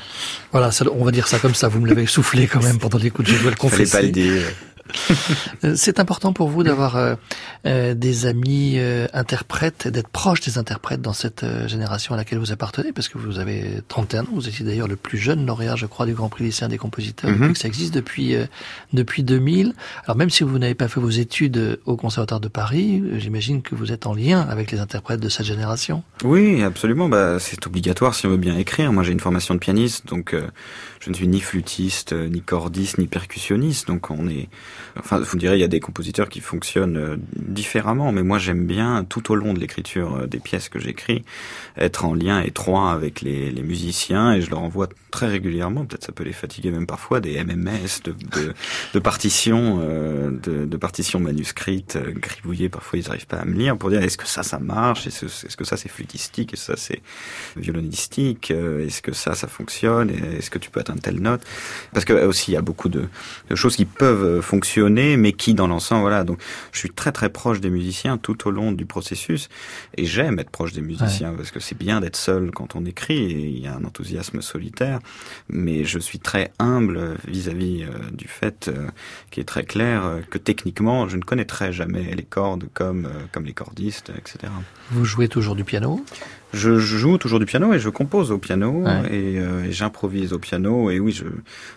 Voilà, 0.52 0.70
on 0.92 1.04
va 1.04 1.10
dire 1.10 1.28
ça 1.28 1.38
comme 1.38 1.54
ça. 1.54 1.68
Vous 1.68 1.80
me 1.80 1.88
l'avez 1.88 2.06
soufflé 2.14 2.46
quand 2.46 2.62
même 2.62 2.78
pendant 2.78 2.98
l'écoute. 2.98 3.26
Je 3.28 3.40
dois 3.40 3.50
le 3.50 3.56
confesser. 3.56 3.86
Fallait 3.86 4.02
pas 4.02 4.06
le 4.06 4.12
dire. 4.12 4.42
Euh, 5.64 5.74
c'est 5.76 6.00
important 6.00 6.32
pour 6.32 6.48
vous 6.48 6.62
d'avoir 6.62 6.96
euh, 6.96 7.14
euh, 7.66 7.94
des 7.94 8.26
amis 8.26 8.78
interprètes, 9.12 9.88
d'être 9.88 10.08
proche 10.08 10.40
des 10.40 10.58
interprètes 10.58 11.00
dans 11.00 11.12
cette 11.12 11.44
génération 11.66 12.14
à 12.14 12.16
laquelle 12.16 12.38
vous 12.38 12.52
appartenez, 12.52 12.92
parce 12.92 13.08
que 13.08 13.18
vous 13.18 13.38
avez 13.38 13.80
31 13.88 14.22
ans, 14.22 14.26
vous 14.32 14.48
étiez 14.48 14.64
d'ailleurs 14.64 14.88
le 14.88 14.96
plus 14.96 15.18
jeune 15.18 15.46
lauréat, 15.46 15.76
je 15.76 15.86
crois, 15.86 16.06
du 16.06 16.14
Grand 16.14 16.28
Prix 16.28 16.44
lycéen 16.44 16.68
des 16.68 16.78
compositeurs, 16.78 17.30
mm 17.30 17.52
que 17.52 17.58
ça 17.58 17.68
existe 17.68 17.94
depuis 17.94 18.36
depuis 18.92 19.22
2000. 19.22 19.74
Alors 20.04 20.16
même 20.16 20.30
si 20.30 20.42
vous 20.42 20.58
n'avez 20.58 20.74
pas 20.74 20.88
fait 20.88 20.98
vos 20.98 21.10
études 21.10 21.78
au 21.84 21.96
Conservatoire 21.96 22.40
de 22.40 22.48
Paris, 22.48 23.02
j'imagine 23.18 23.62
que 23.62 23.74
vous 23.74 23.92
êtes 23.92 24.06
en 24.06 24.14
lien 24.14 24.40
avec 24.40 24.72
les 24.72 24.80
interprètes 24.80 25.20
de 25.20 25.28
cette 25.28 25.46
génération. 25.46 26.02
Oui, 26.24 26.62
absolument. 26.62 27.08
Bah, 27.08 27.38
c'est 27.38 27.66
obligatoire 27.66 28.14
si 28.14 28.26
on 28.26 28.30
veut 28.30 28.36
bien 28.36 28.56
écrire. 28.56 28.92
Moi, 28.92 29.02
j'ai 29.02 29.12
une 29.12 29.20
formation 29.20 29.54
de 29.54 29.60
pianiste, 29.60 30.06
donc 30.08 30.34
je 31.04 31.10
ne 31.10 31.14
suis 31.14 31.28
ni 31.28 31.40
flûtiste, 31.40 32.14
ni 32.14 32.40
cordiste, 32.40 32.96
ni 32.96 33.06
percussionniste, 33.06 33.86
donc 33.86 34.10
on 34.10 34.26
est 34.26 34.48
Enfin, 34.98 35.18
vous 35.18 35.34
me 35.34 35.40
direz, 35.40 35.56
il 35.56 35.60
y 35.60 35.64
a 35.64 35.68
des 35.68 35.80
compositeurs 35.80 36.28
qui 36.28 36.40
fonctionnent 36.40 36.96
euh, 36.96 37.16
différemment, 37.36 38.12
mais 38.12 38.22
moi 38.22 38.38
j'aime 38.38 38.64
bien 38.64 39.04
tout 39.04 39.32
au 39.32 39.34
long 39.34 39.52
de 39.52 39.58
l'écriture 39.58 40.14
euh, 40.14 40.26
des 40.26 40.38
pièces 40.38 40.68
que 40.68 40.78
j'écris 40.78 41.24
être 41.76 42.04
en 42.04 42.14
lien 42.14 42.40
étroit 42.40 42.92
avec 42.92 43.20
les, 43.20 43.50
les, 43.50 43.62
musiciens 43.62 44.34
et 44.34 44.40
je 44.40 44.50
leur 44.50 44.60
envoie 44.60 44.88
très 45.14 45.28
régulièrement, 45.28 45.84
peut-être 45.84 46.04
ça 46.04 46.12
peut 46.12 46.24
les 46.24 46.32
fatiguer 46.32 46.70
même 46.72 46.86
parfois, 46.86 47.20
des 47.20 47.42
MMS 47.42 48.02
de, 48.04 48.12
de, 48.12 48.54
de 48.94 48.98
partitions, 48.98 49.78
euh, 49.80 50.30
de, 50.30 50.64
de, 50.66 50.76
partitions 50.76 51.20
manuscrites 51.20 51.96
gribouillées. 51.96 52.68
Parfois 52.68 52.98
ils 52.98 53.06
n'arrivent 53.06 53.28
pas 53.28 53.38
à 53.38 53.44
me 53.44 53.54
lire 53.54 53.78
pour 53.78 53.90
dire 53.90 54.02
est-ce 54.02 54.18
que 54.18 54.26
ça 54.26 54.42
ça 54.42 54.58
marche, 54.58 55.06
est-ce, 55.06 55.26
est-ce 55.26 55.56
que 55.56 55.64
ça 55.64 55.76
c'est 55.76 55.88
flûtistique, 55.88 56.52
est-ce 56.52 56.66
que 56.66 56.76
ça 56.76 56.82
c'est 56.86 57.00
violonistique, 57.56 58.50
est-ce 58.50 59.02
que 59.02 59.12
ça 59.12 59.34
ça 59.34 59.46
fonctionne, 59.46 60.10
est-ce 60.10 60.50
que 60.50 60.58
tu 60.58 60.70
peux 60.70 60.80
atteindre 60.80 61.00
telle 61.00 61.20
note? 61.20 61.42
Parce 61.92 62.04
que 62.04 62.12
aussi 62.26 62.50
il 62.50 62.54
y 62.54 62.58
a 62.58 62.62
beaucoup 62.62 62.88
de, 62.88 63.04
de 63.48 63.54
choses 63.54 63.76
qui 63.76 63.84
peuvent 63.84 64.40
fonctionner 64.40 65.16
mais 65.16 65.32
qui 65.32 65.54
dans 65.54 65.68
l'ensemble, 65.68 66.02
voilà. 66.02 66.24
Donc, 66.24 66.40
je 66.72 66.78
suis 66.78 66.90
très 66.90 67.12
très 67.12 67.30
proche 67.30 67.60
des 67.60 67.70
musiciens 67.70 68.18
tout 68.18 68.48
au 68.48 68.50
long 68.50 68.72
du 68.72 68.86
processus, 68.86 69.48
et 69.96 70.06
j'aime 70.06 70.38
être 70.38 70.50
proche 70.50 70.72
des 70.72 70.80
musiciens 70.80 71.32
parce 71.34 71.50
que 71.50 71.60
c'est 71.60 71.78
bien 71.78 72.00
d'être 72.00 72.16
seul 72.16 72.50
quand 72.50 72.76
on 72.76 72.84
écrit. 72.84 73.18
Et 73.18 73.48
il 73.48 73.58
y 73.58 73.66
a 73.66 73.74
un 73.74 73.84
enthousiasme 73.84 74.40
solitaire, 74.40 75.00
mais 75.48 75.84
je 75.84 75.98
suis 75.98 76.18
très 76.18 76.52
humble 76.58 77.16
vis-à-vis 77.26 77.82
euh, 77.82 78.10
du 78.12 78.28
fait 78.28 78.68
euh, 78.68 78.88
qui 79.30 79.40
est 79.40 79.44
très 79.44 79.64
clair 79.64 80.04
euh, 80.04 80.20
que 80.28 80.38
techniquement, 80.38 81.08
je 81.08 81.16
ne 81.16 81.22
connaîtrai 81.22 81.72
jamais 81.72 82.14
les 82.14 82.22
cordes 82.22 82.68
comme 82.74 83.08
comme 83.32 83.44
les 83.44 83.52
cordistes, 83.52 84.10
etc. 84.16 84.52
Vous 84.90 85.04
jouez 85.04 85.28
toujours 85.28 85.56
du 85.56 85.64
piano? 85.64 86.04
Je 86.52 86.78
joue 86.78 87.18
toujours 87.18 87.40
du 87.40 87.46
piano 87.46 87.72
et 87.74 87.80
je 87.80 87.88
compose 87.88 88.30
au 88.30 88.38
piano 88.38 88.84
et, 89.10 89.40
euh, 89.40 89.64
et 89.64 89.72
j'improvise 89.72 90.32
au 90.32 90.38
piano 90.38 90.88
et 90.88 91.00
oui, 91.00 91.10
je, 91.10 91.24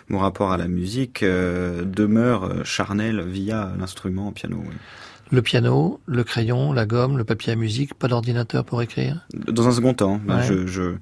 mon 0.08 0.18
rapport 0.18 0.52
à 0.52 0.56
la 0.56 0.68
musique 0.68 1.24
euh, 1.24 1.82
demeure 1.84 2.64
charnel 2.64 3.22
via 3.22 3.72
l'instrument 3.78 4.30
piano. 4.30 4.62
Oui. 4.64 4.74
Le 5.30 5.42
piano, 5.42 6.00
le 6.06 6.24
crayon, 6.24 6.72
la 6.72 6.86
gomme, 6.86 7.18
le 7.18 7.24
papier 7.24 7.52
à 7.52 7.56
musique, 7.56 7.94
pas 7.94 8.08
d'ordinateur 8.08 8.64
pour 8.64 8.80
écrire? 8.80 9.26
Dans 9.34 9.68
un 9.68 9.72
second 9.72 9.92
temps. 9.92 10.20
Je, 10.42 10.66
je, 10.66 10.94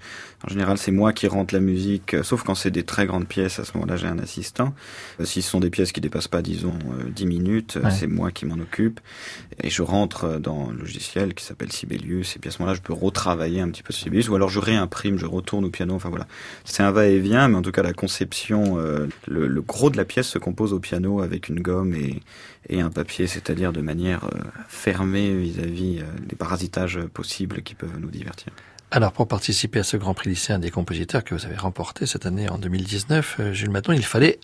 en 0.45 0.49
général, 0.49 0.79
c'est 0.79 0.93
moi 0.93 1.13
qui 1.13 1.27
rentre 1.27 1.55
la 1.55 1.61
musique, 1.61 2.15
euh, 2.15 2.23
sauf 2.23 2.43
quand 2.43 2.55
c'est 2.55 2.71
des 2.71 2.85
très 2.85 3.07
grandes 3.07 3.27
pièces, 3.27 3.59
à 3.59 3.65
ce 3.65 3.73
moment-là, 3.75 3.97
j'ai 3.97 4.07
un 4.07 4.19
assistant. 4.19 4.75
Euh, 5.21 5.25
si 5.25 5.43
ce 5.43 5.51
sont 5.51 5.61
des 5.61 5.71
pièces 5.71 5.93
qui 5.93 6.01
dépassent 6.01 6.29
pas, 6.29 6.43
disons, 6.43 6.79
10 7.09 7.25
euh, 7.25 7.27
minutes, 7.27 7.79
c'est 7.91 8.07
moi 8.07 8.31
qui 8.31 8.47
m'en 8.47 8.55
occupe. 8.55 9.01
Et 9.63 9.71
je 9.71 9.83
rentre 9.83 10.39
dans 10.39 10.71
le 10.71 10.79
logiciel 10.79 11.35
qui 11.35 11.45
s'appelle 11.45 11.73
Sibelius, 11.73 12.37
et 12.37 12.39
puis 12.39 12.49
à 12.49 12.53
ce 12.53 12.61
moment-là, 12.61 12.77
je 12.77 12.83
peux 12.83 12.93
retravailler 12.93 13.61
un 13.61 13.71
petit 13.71 13.83
peu 13.83 13.93
Sibelius, 13.93 14.29
ou 14.29 14.35
alors 14.35 14.49
je 14.49 14.61
réimprime, 14.61 15.19
je 15.19 15.27
retourne 15.27 15.65
au 15.65 15.71
piano, 15.71 15.95
enfin 15.95 16.11
voilà. 16.11 16.27
C'est 16.65 16.83
un 16.83 16.91
va-et-vient, 16.91 17.49
mais 17.49 17.57
en 17.57 17.63
tout 17.63 17.73
cas, 17.73 17.83
la 17.83 17.93
conception, 17.93 18.77
le, 18.77 19.09
le, 19.47 19.63
gros 19.63 19.91
de 19.91 19.97
la 19.97 20.05
pièce 20.05 20.29
se 20.29 20.39
compose 20.39 20.73
au 20.73 20.79
piano 20.79 21.23
avec 21.23 21.49
une 21.49 21.61
gomme 21.61 21.95
et, 21.95 22.21
et 22.69 22.81
un 22.81 22.91
papier, 22.91 23.27
c'est-à-dire 23.27 23.73
de 23.73 23.81
manière 23.81 24.25
euh, 24.25 24.39
fermée 24.69 25.35
vis-à-vis 25.35 25.99
euh, 26.01 26.05
des 26.27 26.37
parasitages 26.37 27.01
possibles 27.13 27.63
qui 27.63 27.75
peuvent 27.75 27.99
nous 27.99 28.11
divertir. 28.11 28.53
Alors, 28.91 29.13
pour 29.13 29.27
participer 29.27 29.81
à 29.81 29.83
ce 29.83 29.97
Grand 29.97 30.15
Prix 30.15 30.31
lycéen 30.31 30.59
des 30.59 30.71
compositeurs 30.71 31.25
que 31.25 31.35
vous 31.35 31.45
avez 31.45 31.57
remporté 31.57 32.07
cette 32.07 32.27
année 32.27 32.49
en 32.49 32.59
2019, 32.59 33.37
euh, 33.39 33.53
Jules 33.53 33.71
Maton, 33.71 33.93
il 33.93 34.05
fallait 34.05 34.39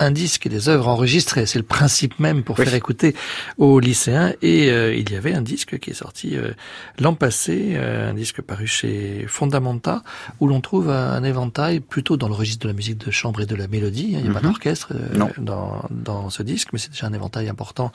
un 0.00 0.10
disque 0.10 0.46
et 0.46 0.48
des 0.48 0.68
œuvres 0.68 0.88
enregistrées. 0.88 1.46
C'est 1.46 1.58
le 1.58 1.64
principe 1.64 2.18
même 2.18 2.42
pour 2.42 2.56
faire 2.56 2.74
écouter 2.74 3.14
aux 3.58 3.78
lycéens. 3.78 4.32
Et 4.42 4.70
euh, 4.70 4.94
il 4.94 5.10
y 5.12 5.16
avait 5.16 5.34
un 5.34 5.42
disque 5.42 5.78
qui 5.78 5.90
est 5.90 5.94
sorti 5.94 6.36
euh, 6.36 6.52
l'an 6.98 7.14
passé, 7.14 7.72
euh, 7.74 8.10
un 8.10 8.14
disque 8.14 8.40
paru 8.40 8.66
chez 8.66 9.26
Fondamenta, 9.28 10.02
où 10.40 10.48
l'on 10.48 10.60
trouve 10.60 10.90
un, 10.90 11.22
éventail 11.22 11.80
plutôt 11.80 12.16
dans 12.16 12.28
le 12.28 12.34
registre 12.34 12.62
de 12.62 12.68
la 12.68 12.74
musique 12.74 12.96
de 12.96 13.10
chambre 13.10 13.42
et 13.42 13.46
de 13.46 13.54
la 13.54 13.68
mélodie. 13.68 14.08
Il 14.12 14.22
n'y 14.22 14.28
a 14.28 14.32
pas 14.32 14.40
mhm. 14.40 14.46
d'orchestre 14.46 14.94
dans, 15.38 15.84
dans 15.90 16.30
ce 16.30 16.42
disque, 16.42 16.68
mais 16.72 16.78
c'est 16.78 16.90
déjà 16.90 17.06
un 17.06 17.12
éventail 17.12 17.48
important 17.50 17.92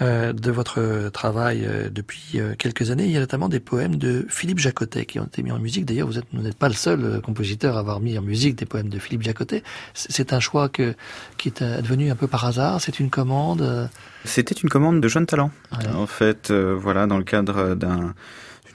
de 0.00 0.50
votre 0.50 1.08
travail 1.10 1.68
depuis 1.92 2.40
quelques 2.58 2.90
années. 2.90 3.04
Il 3.04 3.12
y 3.12 3.16
a 3.16 3.20
notamment 3.20 3.48
des 3.48 3.60
poèmes 3.60 3.96
de 3.96 4.26
Philippe 4.28 4.58
Jacotet 4.58 5.06
qui 5.06 5.20
ont 5.20 5.24
été 5.24 5.42
mis 5.44 5.52
en 5.52 5.60
musique. 5.60 5.84
D'ailleurs, 5.84 6.08
vous 6.08 6.42
n'êtes 6.42 6.58
pas 6.58 6.68
le 6.68 6.74
seul 6.74 7.20
compositeur 7.22 7.76
à 7.76 7.80
avoir 7.80 8.00
mis 8.00 8.18
en 8.18 8.22
musique 8.22 8.56
des 8.56 8.66
poèmes 8.66 8.88
de 8.88 8.98
Philippe 8.98 9.22
Jacotet. 9.22 9.62
C'est 9.94 10.32
un 10.32 10.40
choix 10.40 10.68
que 10.68 10.94
qui 11.43 11.43
est 11.48 11.62
advenu 11.62 12.10
un 12.10 12.16
peu 12.16 12.26
par 12.26 12.44
hasard 12.44 12.80
C'est 12.80 13.00
une 13.00 13.10
commande 13.10 13.62
euh 13.62 13.86
C'était 14.24 14.54
une 14.54 14.68
commande 14.68 15.00
de 15.00 15.08
jeunes 15.08 15.26
talents. 15.26 15.50
En 15.94 16.06
fait, 16.06 16.50
euh, 16.50 16.76
voilà, 16.78 17.06
dans 17.06 17.18
le 17.18 17.24
cadre 17.24 17.74
d'un 17.74 18.14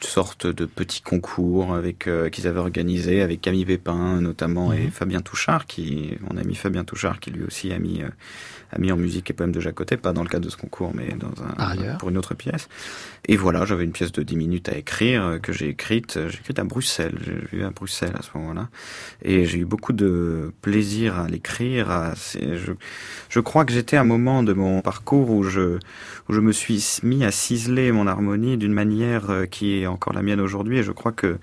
une 0.01 0.07
sorte 0.07 0.47
de 0.47 0.65
petit 0.65 1.01
concours 1.01 1.75
avec 1.75 2.07
euh, 2.07 2.29
qu'ils 2.29 2.47
avaient 2.47 2.59
organisé 2.59 3.21
avec 3.21 3.41
Camille 3.41 3.65
Pépin 3.65 4.21
notamment 4.21 4.71
et 4.71 4.85
mhm. 4.85 4.91
Fabien 4.91 5.19
Touchard 5.19 5.65
qui 5.65 6.13
mon 6.21 6.37
ami 6.37 6.55
Fabien 6.55 6.85
Touchard 6.85 7.19
qui 7.19 7.31
lui 7.31 7.43
aussi 7.43 7.73
a 7.73 7.79
mis 7.79 8.01
a 8.71 8.79
mis 8.79 8.91
en 8.91 8.97
musique 8.97 9.29
et 9.29 9.33
poèmes 9.33 9.51
de 9.51 9.59
Jacotet, 9.59 9.97
pas 9.97 10.13
dans 10.13 10.23
le 10.23 10.29
cadre 10.29 10.45
de 10.45 10.49
ce 10.49 10.57
concours, 10.57 10.91
mais 10.93 11.09
dans 11.17 11.31
un, 11.43 11.95
pour 11.97 12.09
une 12.09 12.17
autre 12.17 12.35
pièce. 12.35 12.67
Et 13.27 13.35
voilà, 13.35 13.65
j'avais 13.65 13.83
une 13.83 13.91
pièce 13.91 14.11
de 14.11 14.23
10 14.23 14.35
minutes 14.35 14.69
à 14.69 14.77
écrire, 14.77 15.23
euh, 15.23 15.37
que 15.39 15.51
j'ai 15.51 15.69
écrite, 15.69 16.17
euh, 16.17 16.29
j'ai 16.29 16.39
écrite 16.39 16.59
à 16.59 16.63
Bruxelles, 16.63 17.17
j'ai 17.23 17.57
vu 17.57 17.63
à 17.63 17.69
Bruxelles 17.69 18.13
à 18.17 18.21
ce 18.21 18.29
moment-là. 18.35 18.69
Et 19.23 19.45
j'ai 19.45 19.59
eu 19.59 19.65
beaucoup 19.65 19.93
de 19.93 20.53
plaisir 20.61 21.19
à 21.19 21.27
l'écrire. 21.27 22.13
Je, 22.15 22.73
je 23.29 23.39
crois 23.39 23.65
que 23.65 23.73
j'étais 23.73 23.97
à 23.97 24.01
un 24.01 24.05
moment 24.05 24.43
de 24.43 24.53
mon 24.53 24.81
parcours 24.81 25.29
où 25.31 25.43
je, 25.43 25.79
où 26.29 26.33
je 26.33 26.39
me 26.39 26.51
suis 26.51 26.99
mis 27.03 27.23
à 27.25 27.31
ciseler 27.31 27.91
mon 27.91 28.07
harmonie 28.07 28.57
d'une 28.57 28.73
manière 28.73 29.29
euh, 29.29 29.45
qui 29.45 29.79
est 29.79 29.87
encore 29.87 30.13
la 30.13 30.21
mienne 30.21 30.41
aujourd'hui. 30.41 30.77
Et 30.79 30.83
je 30.83 30.91
crois 30.91 31.11
que 31.11 31.39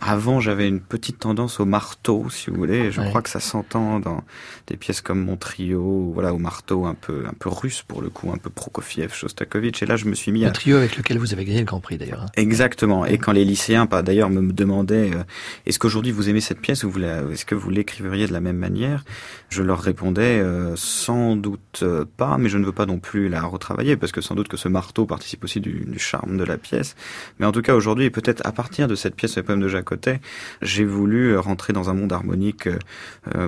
avant, 0.00 0.40
j'avais 0.40 0.68
une 0.68 0.80
petite 0.80 1.20
tendance 1.20 1.58
au 1.60 1.64
marteau, 1.64 2.28
si 2.30 2.50
vous 2.50 2.56
voulez. 2.56 2.86
Et 2.86 2.90
je 2.92 3.00
crois 3.00 3.22
que 3.22 3.30
ça 3.30 3.40
s'entend 3.40 3.98
dans 4.00 4.22
des 4.66 4.76
pièces 4.76 5.00
comme 5.00 5.24
mon 5.24 5.36
trio, 5.36 6.10
voilà, 6.12 6.34
au 6.34 6.38
marteau 6.38 6.65
un 6.72 6.94
peu, 6.94 7.24
un 7.26 7.34
peu 7.38 7.48
russe 7.48 7.82
pour 7.82 8.02
le 8.02 8.10
coup, 8.10 8.30
un 8.32 8.36
peu 8.36 8.50
Prokofiev, 8.50 9.12
Shostakovich. 9.12 9.82
Et 9.82 9.86
là, 9.86 9.96
je 9.96 10.06
me 10.06 10.14
suis 10.14 10.32
mis 10.32 10.44
à... 10.44 10.50
trio 10.50 10.76
avec 10.76 10.96
lequel 10.96 11.18
vous 11.18 11.32
avez 11.32 11.44
gagné 11.44 11.60
le 11.60 11.64
Grand 11.64 11.80
Prix 11.80 11.98
d'ailleurs. 11.98 12.22
Hein. 12.22 12.32
Exactement. 12.36 13.06
Et 13.06 13.18
quand 13.18 13.32
les 13.32 13.44
lycéens, 13.44 13.86
d'ailleurs, 13.86 14.30
me 14.30 14.52
demandaient 14.52 15.12
euh, 15.14 15.22
est-ce 15.66 15.78
qu'aujourd'hui 15.78 16.12
vous 16.12 16.28
aimez 16.28 16.40
cette 16.40 16.60
pièce 16.60 16.84
ou 16.84 16.92
est-ce 16.98 17.44
que 17.44 17.54
vous 17.54 17.70
l'écriveriez 17.70 18.26
de 18.26 18.32
la 18.32 18.40
même 18.40 18.56
manière? 18.56 19.04
Je 19.48 19.62
leur 19.62 19.80
répondais 19.80 20.40
euh, 20.40 20.74
sans 20.76 21.36
doute 21.36 21.80
euh, 21.82 22.04
pas, 22.16 22.38
mais 22.38 22.48
je 22.48 22.58
ne 22.58 22.64
veux 22.64 22.72
pas 22.72 22.86
non 22.86 22.98
plus 22.98 23.28
la 23.28 23.42
retravailler 23.42 23.96
parce 23.96 24.12
que 24.12 24.20
sans 24.20 24.34
doute 24.34 24.48
que 24.48 24.56
ce 24.56 24.68
marteau 24.68 25.06
participe 25.06 25.44
aussi 25.44 25.60
du, 25.60 25.86
charme 25.98 26.36
de 26.36 26.44
la 26.44 26.58
pièce. 26.58 26.94
Mais 27.38 27.46
en 27.46 27.52
tout 27.52 27.62
cas, 27.62 27.74
aujourd'hui, 27.74 28.10
peut-être 28.10 28.42
à 28.44 28.52
partir 28.52 28.88
de 28.88 28.94
cette 28.94 29.14
pièce, 29.14 29.36
le 29.36 29.42
poème 29.42 29.60
de 29.60 29.68
Jacotet, 29.68 30.20
j'ai 30.62 30.84
voulu 30.84 31.36
rentrer 31.38 31.72
dans 31.72 31.90
un 31.90 31.94
monde 31.94 32.12
harmonique 32.12 32.68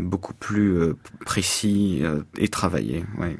beaucoup 0.00 0.34
plus 0.34 0.94
précis 1.24 2.02
et 2.38 2.48
travaillé. 2.48 3.04
Ouais. 3.16 3.36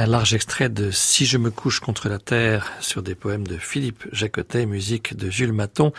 Un 0.00 0.06
large 0.06 0.32
extrait 0.32 0.70
de 0.70 0.90
Si 0.90 1.26
je 1.26 1.36
me 1.36 1.50
couche 1.50 1.78
contre 1.78 2.08
la 2.08 2.18
terre 2.18 2.72
sur 2.80 3.02
des 3.02 3.14
poèmes 3.14 3.46
de 3.46 3.58
Philippe 3.58 4.06
Jacotet, 4.12 4.64
musique 4.64 5.14
de 5.14 5.28
Jules 5.28 5.52
Maton, 5.52 5.92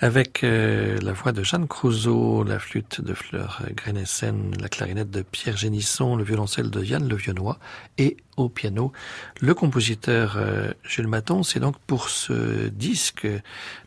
avec 0.00 0.42
euh, 0.42 0.98
la 1.02 1.12
voix 1.12 1.32
de 1.32 1.42
Jeanne 1.42 1.68
Crouzeau, 1.68 2.44
la 2.44 2.58
flûte 2.58 3.02
de 3.02 3.12
Fleur 3.12 3.60
Grenessen, 3.76 4.52
la 4.58 4.70
clarinette 4.70 5.10
de 5.10 5.20
Pierre 5.20 5.58
Génisson, 5.58 6.16
le 6.16 6.24
violoncelle 6.24 6.70
de 6.70 6.82
Yann 6.82 7.06
Le 7.06 7.14
Vionnois 7.14 7.58
et 7.98 8.16
au 8.36 8.48
piano 8.48 8.92
le 9.40 9.54
compositeur 9.54 10.34
euh, 10.36 10.72
Jules 10.84 11.08
Maton. 11.08 11.42
C'est 11.42 11.60
donc 11.60 11.78
pour 11.86 12.08
ce 12.08 12.68
disque 12.68 13.26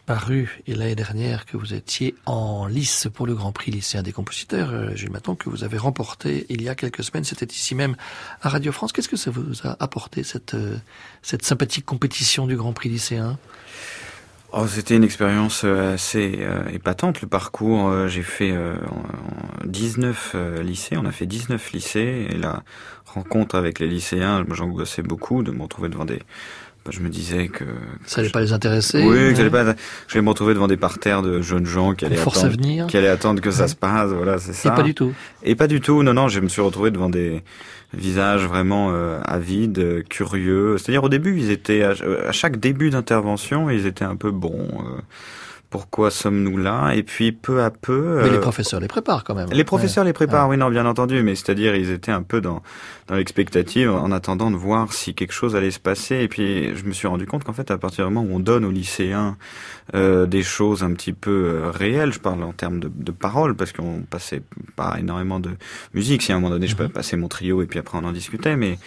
paru 0.06 0.62
l'année 0.68 0.96
dernière 0.96 1.46
que 1.46 1.58
vous 1.58 1.74
étiez 1.74 2.16
en 2.26 2.68
lice 2.68 3.08
pour 3.14 3.26
le 3.26 3.34
Grand 3.34 3.52
Prix 3.52 3.72
lycéen 3.72 4.04
des 4.04 4.12
compositeurs, 4.12 4.70
euh, 4.72 4.96
Jules 4.96 5.12
Maton, 5.12 5.36
que 5.36 5.50
vous 5.50 5.64
avez 5.64 5.78
remporté 5.78 6.46
il 6.50 6.62
y 6.62 6.70
a 6.70 6.76
quelques 6.76 7.04
semaines. 7.04 7.24
C'était 7.24 7.48
ici 7.48 7.76
même 7.76 7.96
à 8.42 8.50
Radio 8.50 8.72
France. 8.72 8.92
Qu'est-ce 8.94 9.10
que 9.10 9.18
ça 9.18 9.32
vous 9.32 9.68
a 9.68 9.76
apporté 9.80 10.24
cette, 10.24 10.56
cette 11.22 11.44
sympathique 11.44 11.86
compétition 11.86 12.46
du 12.48 12.56
Grand 12.56 12.74
Prix 12.74 12.90
lycéen? 12.90 13.38
Oh, 14.58 14.68
c'était 14.68 14.96
une 14.96 15.04
expérience 15.04 15.64
euh, 15.66 15.96
assez 15.96 16.38
euh, 16.40 16.62
épatante. 16.72 17.22
Le 17.22 17.28
parcours, 17.28 17.90
euh, 17.90 18.08
j'ai 18.08 18.22
fait 18.22 18.56
19 19.66 20.36
lycées, 20.64 20.96
on 20.96 21.06
a 21.06 21.12
fait 21.12 21.26
19 21.26 21.74
lycées, 21.74 22.28
et 22.30 22.38
la 22.38 22.64
rencontre 23.06 23.56
avec 23.56 23.80
les 23.80 23.88
lycéens, 23.88 24.46
j'angoissais 24.50 25.02
beaucoup 25.02 25.44
de 25.44 25.52
me 25.52 25.64
retrouver 25.64 25.90
devant 25.90 26.06
des... 26.06 26.22
Bah, 26.86 26.92
je 26.92 27.02
me 27.02 27.10
disais 27.10 27.50
que... 27.50 27.66
Ça 28.06 28.22
allait 28.22 28.30
pas 28.30 28.40
les 28.40 28.54
intéresser 28.54 29.04
Oui, 29.04 29.32
que 29.32 29.36
j'allais 29.36 29.50
pas... 29.50 29.76
Je 30.08 30.20
me 30.20 30.30
retrouver 30.30 30.54
devant 30.54 30.68
des 30.68 30.78
parterres 30.78 31.22
de 31.22 31.42
jeunes 31.42 31.66
gens 31.66 31.94
qui 31.94 32.06
allaient, 32.06 32.18
attendre, 32.18 32.88
qui 32.88 32.96
allaient 32.96 33.10
attendre 33.10 33.42
que 33.42 33.52
ça 33.52 33.68
se 33.68 33.76
passe, 33.76 34.12
voilà, 34.12 34.38
c'est 34.38 34.54
ça. 34.54 34.72
Et 34.72 34.76
pas 34.76 34.84
du 34.84 34.94
tout 34.94 35.14
Et 35.44 35.56
pas 35.56 35.68
du 35.68 35.82
tout, 35.82 36.02
non, 36.02 36.14
non, 36.14 36.30
je 36.30 36.40
me 36.40 36.48
suis 36.48 36.62
retrouvé 36.62 36.92
devant 36.92 37.10
des 37.10 37.44
visage 37.96 38.46
vraiment 38.46 38.92
euh, 38.92 39.20
avide, 39.26 39.80
euh, 39.80 40.04
curieux. 40.08 40.78
C'est-à-dire 40.78 41.04
au 41.04 41.10
début, 41.10 41.38
ils 41.38 41.52
étaient 41.52 41.84
à, 41.84 42.32
chaque 42.32 42.58
début 42.58 42.90
d'intervention, 42.90 43.70
ils 43.70 43.86
étaient 43.86 44.06
un 44.06 44.16
peu 44.16 44.32
bons. 44.32 44.68
Euh, 44.72 45.02
pourquoi 45.76 46.10
sommes-nous 46.10 46.58
là 46.58 46.94
Et 46.94 47.04
puis 47.04 47.34
peu 47.34 47.62
à 47.62 47.70
peu. 47.70 48.22
Mais 48.24 48.30
les 48.30 48.40
professeurs 48.40 48.80
les 48.80 48.88
préparent 48.88 49.26
quand 49.26 49.36
même. 49.36 49.50
Les 49.52 49.66
professeurs 49.66 50.06
les 50.06 50.14
préparent, 50.14 50.48
oui, 50.48 50.56
non, 50.56 50.70
bien 50.70 50.86
entendu. 50.86 51.22
Mais 51.22 51.36
c'est-à-dire, 51.36 51.76
ils 51.76 51.92
étaient 51.92 52.14
un 52.14 52.24
peu 52.24 52.40
dans 52.40 52.62
dans 53.08 53.16
l'expectative, 53.16 53.92
en 53.92 54.12
attendant 54.12 54.50
de 54.50 54.56
voir 54.56 54.92
si 54.92 55.14
quelque 55.14 55.34
chose 55.34 55.56
allait 55.56 55.72
se 55.72 55.80
passer. 55.80 56.16
Et 56.22 56.28
puis, 56.28 56.76
je 56.76 56.86
me 56.86 56.92
suis 56.92 57.08
rendu 57.08 57.28
compte 57.28 57.44
qu'en 57.44 57.54
fait, 57.54 57.70
à 57.70 57.78
partir 57.78 58.08
du 58.08 58.14
moment 58.14 58.28
où 58.28 58.36
on 58.36 58.40
donne 58.40 58.66
aux 58.66 58.72
lycéens 58.72 59.38
euh, 59.94 60.26
des 60.26 60.42
choses 60.42 60.82
un 60.82 60.92
petit 60.94 61.14
peu 61.14 61.32
euh, 61.32 61.72
réelles, 61.72 62.14
je 62.14 62.20
parle 62.20 62.42
en 62.42 62.54
termes 62.54 62.80
de, 62.80 62.90
de 62.94 63.12
paroles, 63.12 63.56
parce 63.56 63.74
qu'on 63.74 64.02
passait 64.10 64.42
pas 64.76 64.96
énormément 64.98 65.40
de 65.40 65.52
musique. 65.94 66.24
Si 66.24 66.32
à 66.32 66.36
un 66.36 66.40
moment 66.40 66.50
donné, 66.50 66.68
je 66.68 66.76
peux 66.76 66.86
mhm. 66.86 66.92
passer 66.92 67.16
mon 67.18 67.28
trio 67.28 67.62
et 67.62 67.68
puis 67.68 67.78
après 67.78 67.98
on 68.02 68.06
en 68.06 68.12
discutait, 68.12 68.56
mais 68.56 68.80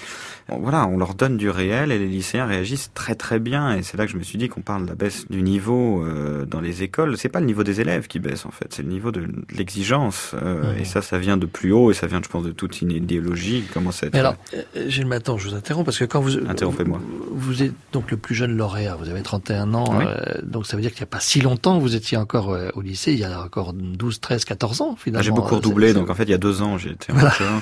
voilà, 0.51 0.87
on 0.87 0.97
leur 0.97 1.15
donne 1.15 1.37
du 1.37 1.51
réel 1.51 1.93
et 1.93 1.99
les 1.99 2.07
lycéens 2.07 2.47
réagissent 2.47 2.91
très 2.95 3.15
très 3.15 3.39
bien. 3.39 3.77
Et 3.77 3.83
c'est 3.83 3.97
là 3.97 4.07
que 4.07 4.13
je 4.13 4.17
me 4.17 4.23
suis 4.23 4.39
dit 4.39 4.49
qu'on 4.49 4.63
parle 4.63 4.85
de 4.85 4.89
la 4.89 4.95
baisse 4.95 5.27
du 5.29 5.43
niveau 5.43 6.03
euh, 6.05 6.47
dans 6.47 6.61
les 6.61 6.83
écoles. 6.83 7.19
C'est 7.19 7.29
pas 7.29 7.41
le 7.41 7.47
niveau 7.47 7.65
des 7.65 7.81
élèves 7.81 8.07
qui 8.07 8.19
baisse 8.19 8.47
en 8.47 8.51
fait, 8.51 8.67
c'est 8.71 8.83
le 8.83 8.89
niveau 8.89 9.11
de, 9.11 9.29
l'exigence. 9.55 10.33
Euh, 10.35 10.75
Et 10.79 10.85
ça, 10.85 11.03
ça 11.03 11.19
vient 11.19 11.37
de 11.37 11.47
plus 11.47 11.73
haut 11.73 11.91
et 11.91 11.95
ça 11.95 12.07
vient, 12.07 12.21
je 12.23 12.29
pense, 12.29 12.45
de 12.45 12.53
toute 12.53 12.81
une 12.81 12.93
idéologie 12.93 13.65
être. 14.03 14.13
Mais 14.13 14.19
alors, 14.19 14.37
euh, 14.55 14.89
Gilles 14.89 15.07
Matin, 15.07 15.37
je 15.39 15.49
vous 15.49 15.55
interromps 15.55 15.85
parce 15.85 15.99
que 15.99 16.05
quand 16.05 16.21
vous 16.21 16.39
interrompez-moi, 16.39 17.01
vous, 17.33 17.63
êtes 17.63 17.73
donc 17.93 18.11
le 18.11 18.17
plus 18.17 18.35
jeune 18.35 18.57
lauréat. 18.57 18.97
Vous 18.97 19.09
avez 19.09 19.23
31 19.23 19.75
ans, 19.75 20.01
euh, 20.01 20.17
donc 20.43 20.67
ça 20.67 20.77
veut 20.77 20.83
dire 20.83 20.91
qu'il 20.91 21.01
n'y 21.01 21.09
a 21.09 21.11
pas 21.11 21.21
si 21.21 21.41
longtemps 21.41 21.79
vous 21.79 21.95
étiez 21.95 22.17
encore 22.17 22.57
au 22.75 22.81
lycée. 22.81 23.13
Il 23.13 23.19
y 23.19 23.25
a 23.25 23.43
encore 23.43 23.73
12, 23.73 24.21
13, 24.21 24.45
14 24.45 24.81
ans 24.81 24.97
finalement. 24.97 25.21
Ah, 25.21 25.23
j'ai 25.23 25.31
beaucoup 25.31 25.57
redoublé, 25.57 25.93
donc 25.93 26.11
en 26.11 26.15
fait 26.15 26.25
il 26.25 26.31
y 26.31 26.35
a 26.35 26.39
deux 26.39 26.63
ans 26.63 26.79
j'ai 26.79 26.91
été. 26.91 27.13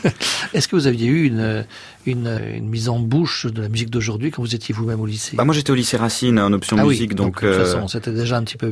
Est-ce 0.55 0.69
que 0.69 0.77
vous 0.77 0.87
aviez 0.87 1.07
eu 1.07 1.25
une, 1.27 1.65
une, 2.07 2.41
une 2.55 2.69
mise 2.77 2.89
en 2.91 2.99
bouche 2.99 3.47
de 3.47 3.63
la 3.63 3.71
musique 3.71 3.89
d'aujourd'hui 3.89 4.31
quand 4.31 4.43
vous 4.43 4.55
étiez 4.55 4.75
vous-même 4.75 5.01
au 5.01 5.07
lycée 5.07 5.35
bah 5.35 5.45
Moi 5.45 5.55
j'étais 5.55 5.71
au 5.71 5.75
lycée 5.75 5.97
Racine 5.97 6.39
en 6.39 6.53
option 6.53 6.77
ah 6.79 6.85
musique. 6.85 7.15
donc, 7.15 7.43
de 7.43 7.49
toute 7.49 7.65
façon, 7.65 7.89
c'était 7.89 8.13
déjà 8.13 8.37
un 8.37 8.45
petit 8.45 8.59
peu 8.59 8.71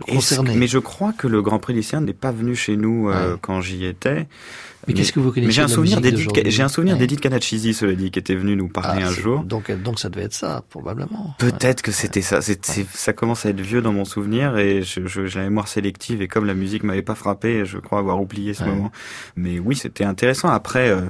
concerné. 0.00 0.54
Mais 0.56 0.66
je 0.66 0.78
crois 0.78 1.12
que 1.12 1.28
le 1.28 1.40
Grand 1.40 1.60
Prix 1.60 1.74
lycéen 1.74 2.00
n'est 2.00 2.12
pas 2.12 2.32
venu 2.32 2.56
chez 2.56 2.76
nous 2.76 3.10
quand 3.40 3.60
j'y 3.60 3.84
étais. 3.84 4.26
Mais, 4.86 4.94
qu'est-ce 4.94 5.12
que 5.12 5.20
vous 5.20 5.32
connaissez 5.32 5.52
j'ai 5.52 5.62
un, 5.62 5.68
souvenir 5.68 6.00
d'Edith, 6.00 6.30
j'ai 6.46 6.62
un 6.62 6.68
souvenir 6.68 6.96
d'Edith 6.96 7.20
Kanachisi, 7.20 7.74
cela 7.74 7.94
dit, 7.94 8.10
qui 8.10 8.18
était 8.18 8.34
venue 8.34 8.56
nous 8.56 8.68
parler 8.68 9.02
ah, 9.04 9.08
un 9.08 9.12
jour. 9.12 9.42
Donc, 9.42 9.70
donc 9.70 9.98
ça 9.98 10.08
devait 10.08 10.26
être 10.26 10.34
ça, 10.34 10.62
probablement. 10.68 11.34
Peut-être 11.38 11.82
que 11.82 11.92
c'était 11.92 12.22
ça. 12.22 12.40
Ça 12.42 13.12
commence 13.12 13.46
à 13.46 13.50
être 13.50 13.60
vieux 13.60 13.82
dans 13.82 13.92
mon 13.92 14.04
souvenir 14.04 14.58
et 14.58 14.82
je, 14.82 15.06
je, 15.06 15.26
j'ai 15.26 15.38
la 15.38 15.44
mémoire 15.46 15.68
sélective 15.68 16.22
et 16.22 16.28
comme 16.28 16.44
la 16.44 16.54
musique 16.54 16.82
m'avait 16.82 17.02
pas 17.02 17.14
frappé, 17.14 17.64
je 17.64 17.78
crois 17.78 17.98
avoir 17.98 18.20
oublié 18.20 18.54
ce 18.54 18.64
moment. 18.64 18.90
Mais 19.36 19.58
oui, 19.58 19.76
c'était 19.76 20.04
intéressant. 20.04 20.48
Après, 20.48 20.90
euh, 20.90 21.02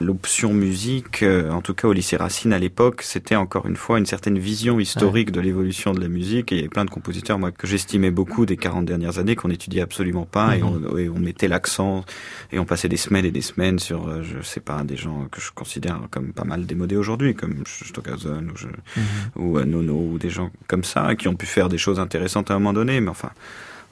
l'option 0.00 0.52
musique, 0.52 1.22
euh, 1.22 1.50
en 1.50 1.62
tout 1.62 1.74
cas 1.76 1.88
au 1.88 1.92
lycée 1.92 2.16
Racine 2.16 2.52
à 2.52 2.58
l'époque, 2.58 3.02
c'était 3.02 3.36
encore 3.36 3.66
une 3.66 3.76
fois 3.76 3.98
une 3.98 4.06
certaine 4.06 4.38
vision 4.38 4.80
historique 4.80 5.30
de 5.30 5.40
l'évolution 5.40 5.92
de 5.92 6.00
la 6.00 6.08
musique 6.08 6.50
et 6.50 6.56
il 6.56 6.58
y 6.58 6.60
avait 6.62 6.68
plein 6.68 6.84
de 6.84 6.90
compositeurs, 6.90 7.38
moi, 7.38 7.52
que 7.52 7.66
j'estimais 7.66 8.10
beaucoup 8.10 8.46
des 8.46 8.56
40 8.56 8.84
dernières 8.84 9.18
années 9.18 9.36
qu'on 9.36 9.50
étudiait 9.50 9.82
absolument 9.82 10.26
pas 10.26 10.56
et, 10.56 10.62
mhm. 10.62 10.88
on, 10.90 10.98
et 10.98 11.08
on 11.08 11.18
mettait 11.18 11.48
l'accent 11.48 12.04
et 12.52 12.58
on 12.58 12.64
passait 12.64 12.88
des 12.88 12.96
semaines 12.96 13.24
et 13.24 13.30
des 13.30 13.42
semaines 13.42 13.78
sur, 13.78 14.08
euh, 14.08 14.22
je 14.22 14.42
sais 14.42 14.60
pas, 14.60 14.82
des 14.82 14.96
gens 14.96 15.26
que 15.30 15.40
je 15.40 15.50
considère 15.52 16.00
comme 16.10 16.32
pas 16.32 16.44
mal 16.44 16.66
démodés 16.66 16.96
aujourd'hui, 16.96 17.34
comme 17.34 17.62
Stockhausen 17.66 18.50
ou, 18.50 18.56
je, 18.56 18.66
mhm. 18.66 19.02
ou 19.36 19.58
euh, 19.58 19.64
Nono, 19.64 20.12
ou 20.12 20.18
des 20.18 20.30
gens 20.30 20.50
comme 20.66 20.84
ça, 20.84 21.14
qui 21.14 21.28
ont 21.28 21.36
pu 21.36 21.46
faire 21.46 21.68
des 21.68 21.78
choses 21.78 22.00
intéressantes 22.00 22.50
à 22.50 22.54
un 22.54 22.58
moment 22.58 22.72
donné, 22.72 23.00
mais 23.00 23.10
enfin, 23.10 23.30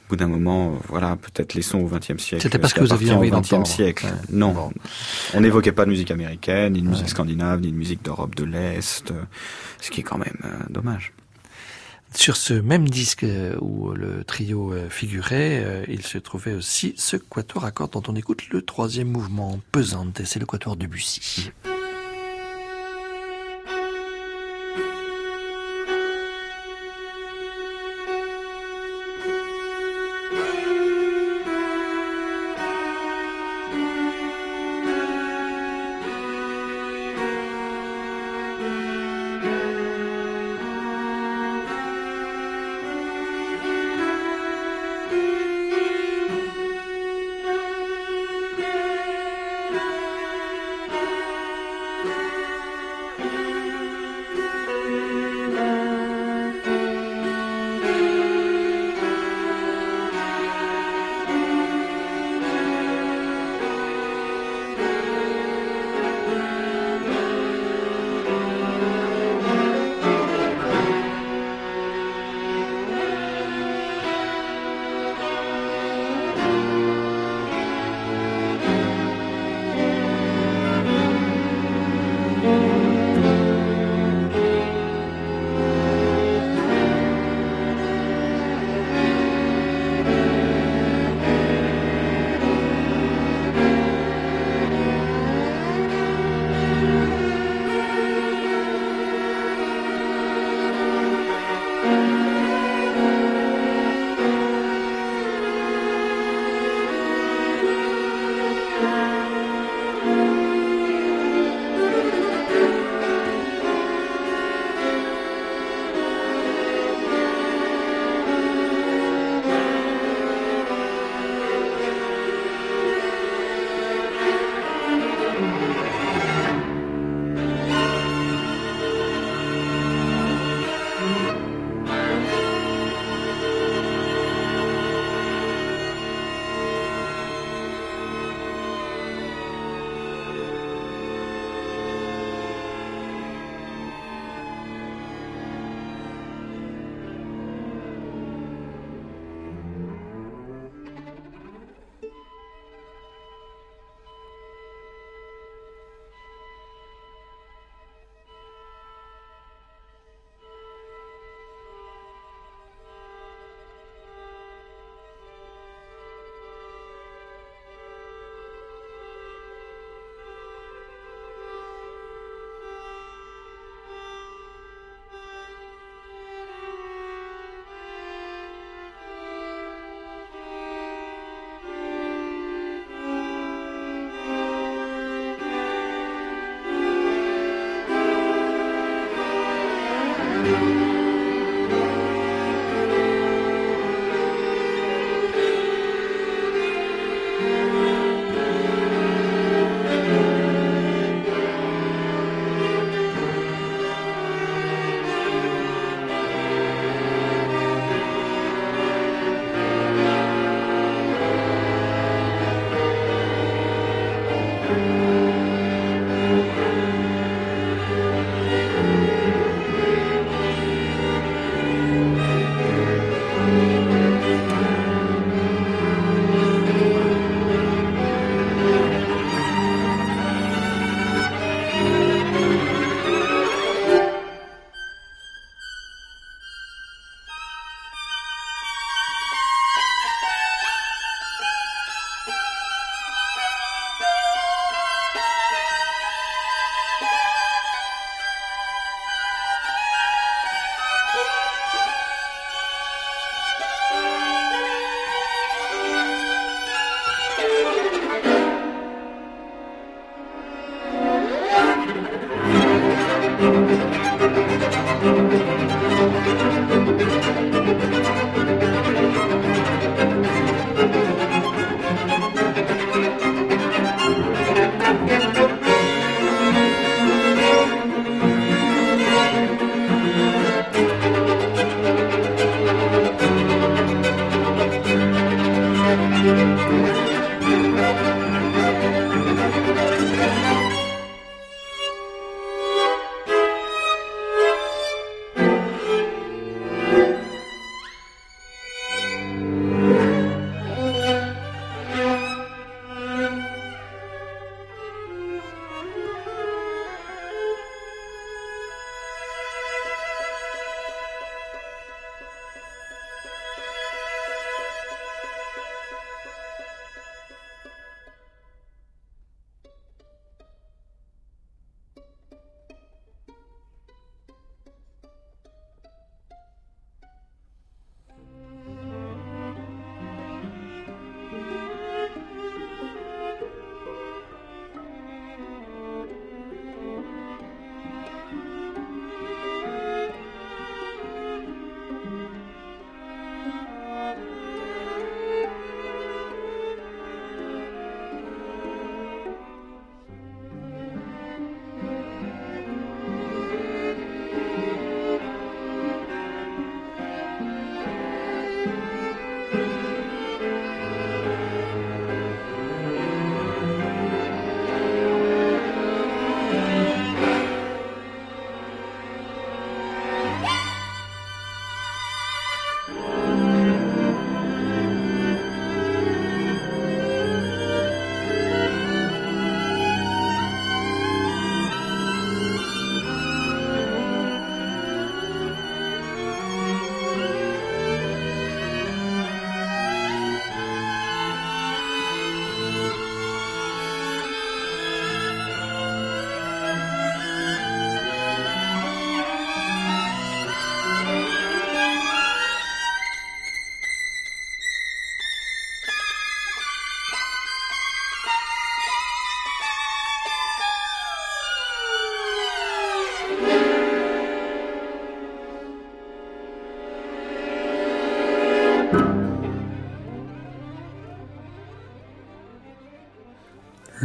au 0.07 0.11
bout 0.11 0.17
d'un 0.17 0.27
moment, 0.27 0.73
euh, 0.73 0.79
voilà, 0.89 1.17
peut-être 1.17 1.55
laissons 1.55 1.79
au 1.79 1.89
XXe 1.89 2.23
siècle. 2.23 2.43
C'était 2.43 2.59
parce 2.59 2.73
que 2.73 2.81
vous 2.81 2.93
aviez 2.93 3.13
envie 3.13 3.31
d'entendre. 3.31 3.67
siècle. 3.67 4.07
Non, 4.31 4.73
on 5.35 5.41
n'évoquait 5.41 5.73
pas 5.73 5.85
de 5.85 5.91
musique 5.91 6.11
américaine, 6.11 6.75
ni 6.75 6.83
de 6.83 6.89
musique 6.89 7.09
scandinave, 7.09 7.61
ni 7.61 7.73
de 7.73 7.77
musique 7.77 8.05
d'Europe 8.05 8.35
de 8.35 8.45
l'Est, 8.45 9.13
ce 9.81 9.91
qui 9.91 10.01
est 10.01 10.05
quand 10.05 10.19
même 10.19 10.67
dommage. 10.71 11.13
Sur 12.15 12.37
ce 12.37 12.55
même 12.55 12.89
disque 12.89 13.25
euh, 13.25 13.57
où 13.61 13.91
le 13.91 14.25
trio 14.25 14.73
euh, 14.73 14.89
figurait, 14.89 15.63
euh, 15.65 15.85
il 15.89 16.03
se 16.03 16.17
trouvait 16.19 16.55
aussi 16.55 16.95
ce 16.97 17.17
quatuor 17.17 17.65
à 17.65 17.73
cordes 17.73 17.93
dont 17.93 18.03
on 18.07 18.15
écoute 18.15 18.49
le 18.51 18.63
troisième 18.63 19.09
mouvement 19.09 19.61
pesante, 19.73 20.21
et 20.21 20.25
c'est 20.25 20.39
le 20.39 20.47
quatuor 20.47 20.77
de 20.77 20.87
Bussy. 20.87 21.51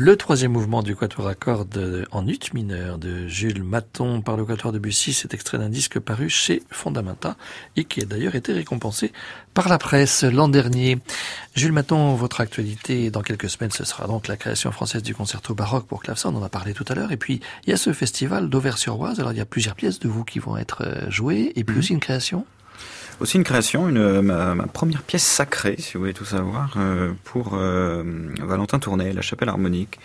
Le 0.10 0.18
troisième 0.18 0.54
mouvement 0.54 0.82
du 0.82 0.96
quatuor 0.96 1.28
à 1.28 1.36
cordes 1.36 2.08
en 2.10 2.28
ut 2.28 2.40
mineur 2.56 2.98
de 2.98 3.28
Jules 3.28 3.62
Maton 3.62 4.22
par 4.22 4.38
le 4.38 4.44
quatuor 4.44 4.72
de 4.72 4.80
Bussy, 4.80 5.14
c'est 5.14 5.36
extrait 5.36 5.60
d'un 5.60 5.70
disque 5.70 6.00
paru 6.00 6.32
chez 6.32 6.64
Fondamenta 6.72 7.38
et 7.76 7.84
qui 7.84 8.02
a 8.02 8.06
d'ailleurs 8.06 8.34
été 8.34 8.52
récompensé 8.52 9.12
par 9.54 9.70
la 9.70 9.78
presse 9.78 10.24
l'an 10.24 10.48
dernier. 10.48 10.98
Jules 11.54 11.74
Maton, 11.74 12.16
votre 12.16 12.42
actualité 12.42 13.12
dans 13.12 13.22
quelques 13.22 13.52
semaines, 13.52 13.70
ce 13.70 13.84
sera 13.84 14.08
donc 14.08 14.28
la 14.28 14.36
création 14.36 14.72
française 14.72 15.04
du 15.04 15.14
concerto 15.14 15.54
baroque 15.54 15.86
pour 15.86 16.02
clavecin, 16.02 16.34
on 16.34 16.38
en 16.38 16.44
a 16.44 16.50
parlé 16.50 16.74
tout 16.74 16.86
à 16.88 16.96
l'heure, 16.96 17.12
et 17.12 17.18
puis 17.18 17.40
il 17.68 17.70
y 17.70 17.74
a 17.74 17.78
ce 17.78 17.94
festival 17.94 18.50
d'Auvers-sur-Oise, 18.50 19.20
alors 19.20 19.34
il 19.34 19.38
y 19.38 19.42
a 19.42 19.46
plusieurs 19.46 19.76
pièces 19.76 20.00
de 20.00 20.08
vous 20.08 20.24
qui 20.24 20.40
vont 20.40 20.58
être 20.58 20.86
euh, 20.88 21.08
jouées, 21.12 21.54
et 21.56 21.64
puis 21.64 21.76
mhm. 21.76 21.80
aussi 21.80 21.94
une 21.94 22.00
création 22.00 22.48
aussi 23.20 23.38
une 23.38 23.44
création, 23.44 23.90
une, 23.90 24.22
ma, 24.22 24.56
première 24.68 25.04
pièce 25.04 25.24
sacrée, 25.24 25.76
si 25.80 25.94
vous 25.94 26.02
voulez 26.02 26.14
tout 26.14 26.26
savoir, 26.26 26.76
euh, 26.78 27.12
pour 27.24 27.52
euh, 27.54 28.04
Valentin 28.42 28.80
Tournay, 28.80 29.14
La 29.14 29.22
Chapelle 29.22 29.50
Harmonique 29.50 30.00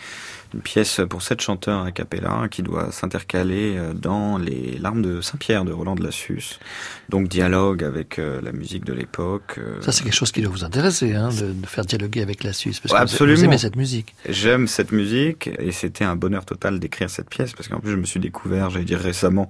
une 0.54 0.60
pièce 0.60 1.00
pour 1.10 1.22
sept 1.22 1.40
chanteurs 1.40 1.82
a 1.82 1.90
cappella 1.90 2.46
qui 2.50 2.62
doit 2.62 2.92
s'intercaler 2.92 3.76
euh, 3.76 3.92
dans 3.92 4.38
les 4.38 4.78
larmes 4.78 5.02
de 5.02 5.20
Saint-Pierre 5.20 5.64
de 5.64 5.72
Roland 5.72 5.96
de 5.96 6.04
Lassus. 6.04 6.60
Donc 7.08 7.28
dialogue 7.28 7.82
avec 7.82 8.18
euh, 8.18 8.40
la 8.40 8.52
musique 8.52 8.84
de 8.84 8.92
l'époque. 8.92 9.56
Euh. 9.58 9.80
Ça 9.82 9.90
c'est 9.90 10.04
quelque 10.04 10.14
chose 10.14 10.30
qui 10.30 10.42
doit 10.42 10.52
vous 10.52 10.64
intéresser, 10.64 11.14
hein, 11.14 11.30
de, 11.30 11.66
faire 11.66 11.84
dialoguer 11.84 12.22
avec 12.22 12.44
Lassus, 12.44 12.74
parce 12.82 12.94
que 12.94 12.98
Absolument. 12.98 13.38
vous 13.38 13.44
aimez 13.44 13.58
cette 13.58 13.76
musique. 13.76 14.14
J'aime 14.28 14.68
cette 14.68 14.92
musique 14.92 15.50
et 15.58 15.72
c'était 15.72 16.04
un 16.04 16.14
bonheur 16.14 16.44
total 16.44 16.78
d'écrire 16.78 17.10
cette 17.10 17.28
pièce 17.28 17.52
parce 17.52 17.68
qu'en 17.68 17.80
plus 17.80 17.90
je 17.90 17.96
me 17.96 18.04
suis 18.04 18.20
découvert, 18.20 18.70
j'allais 18.70 18.84
dire 18.84 19.00
récemment, 19.00 19.48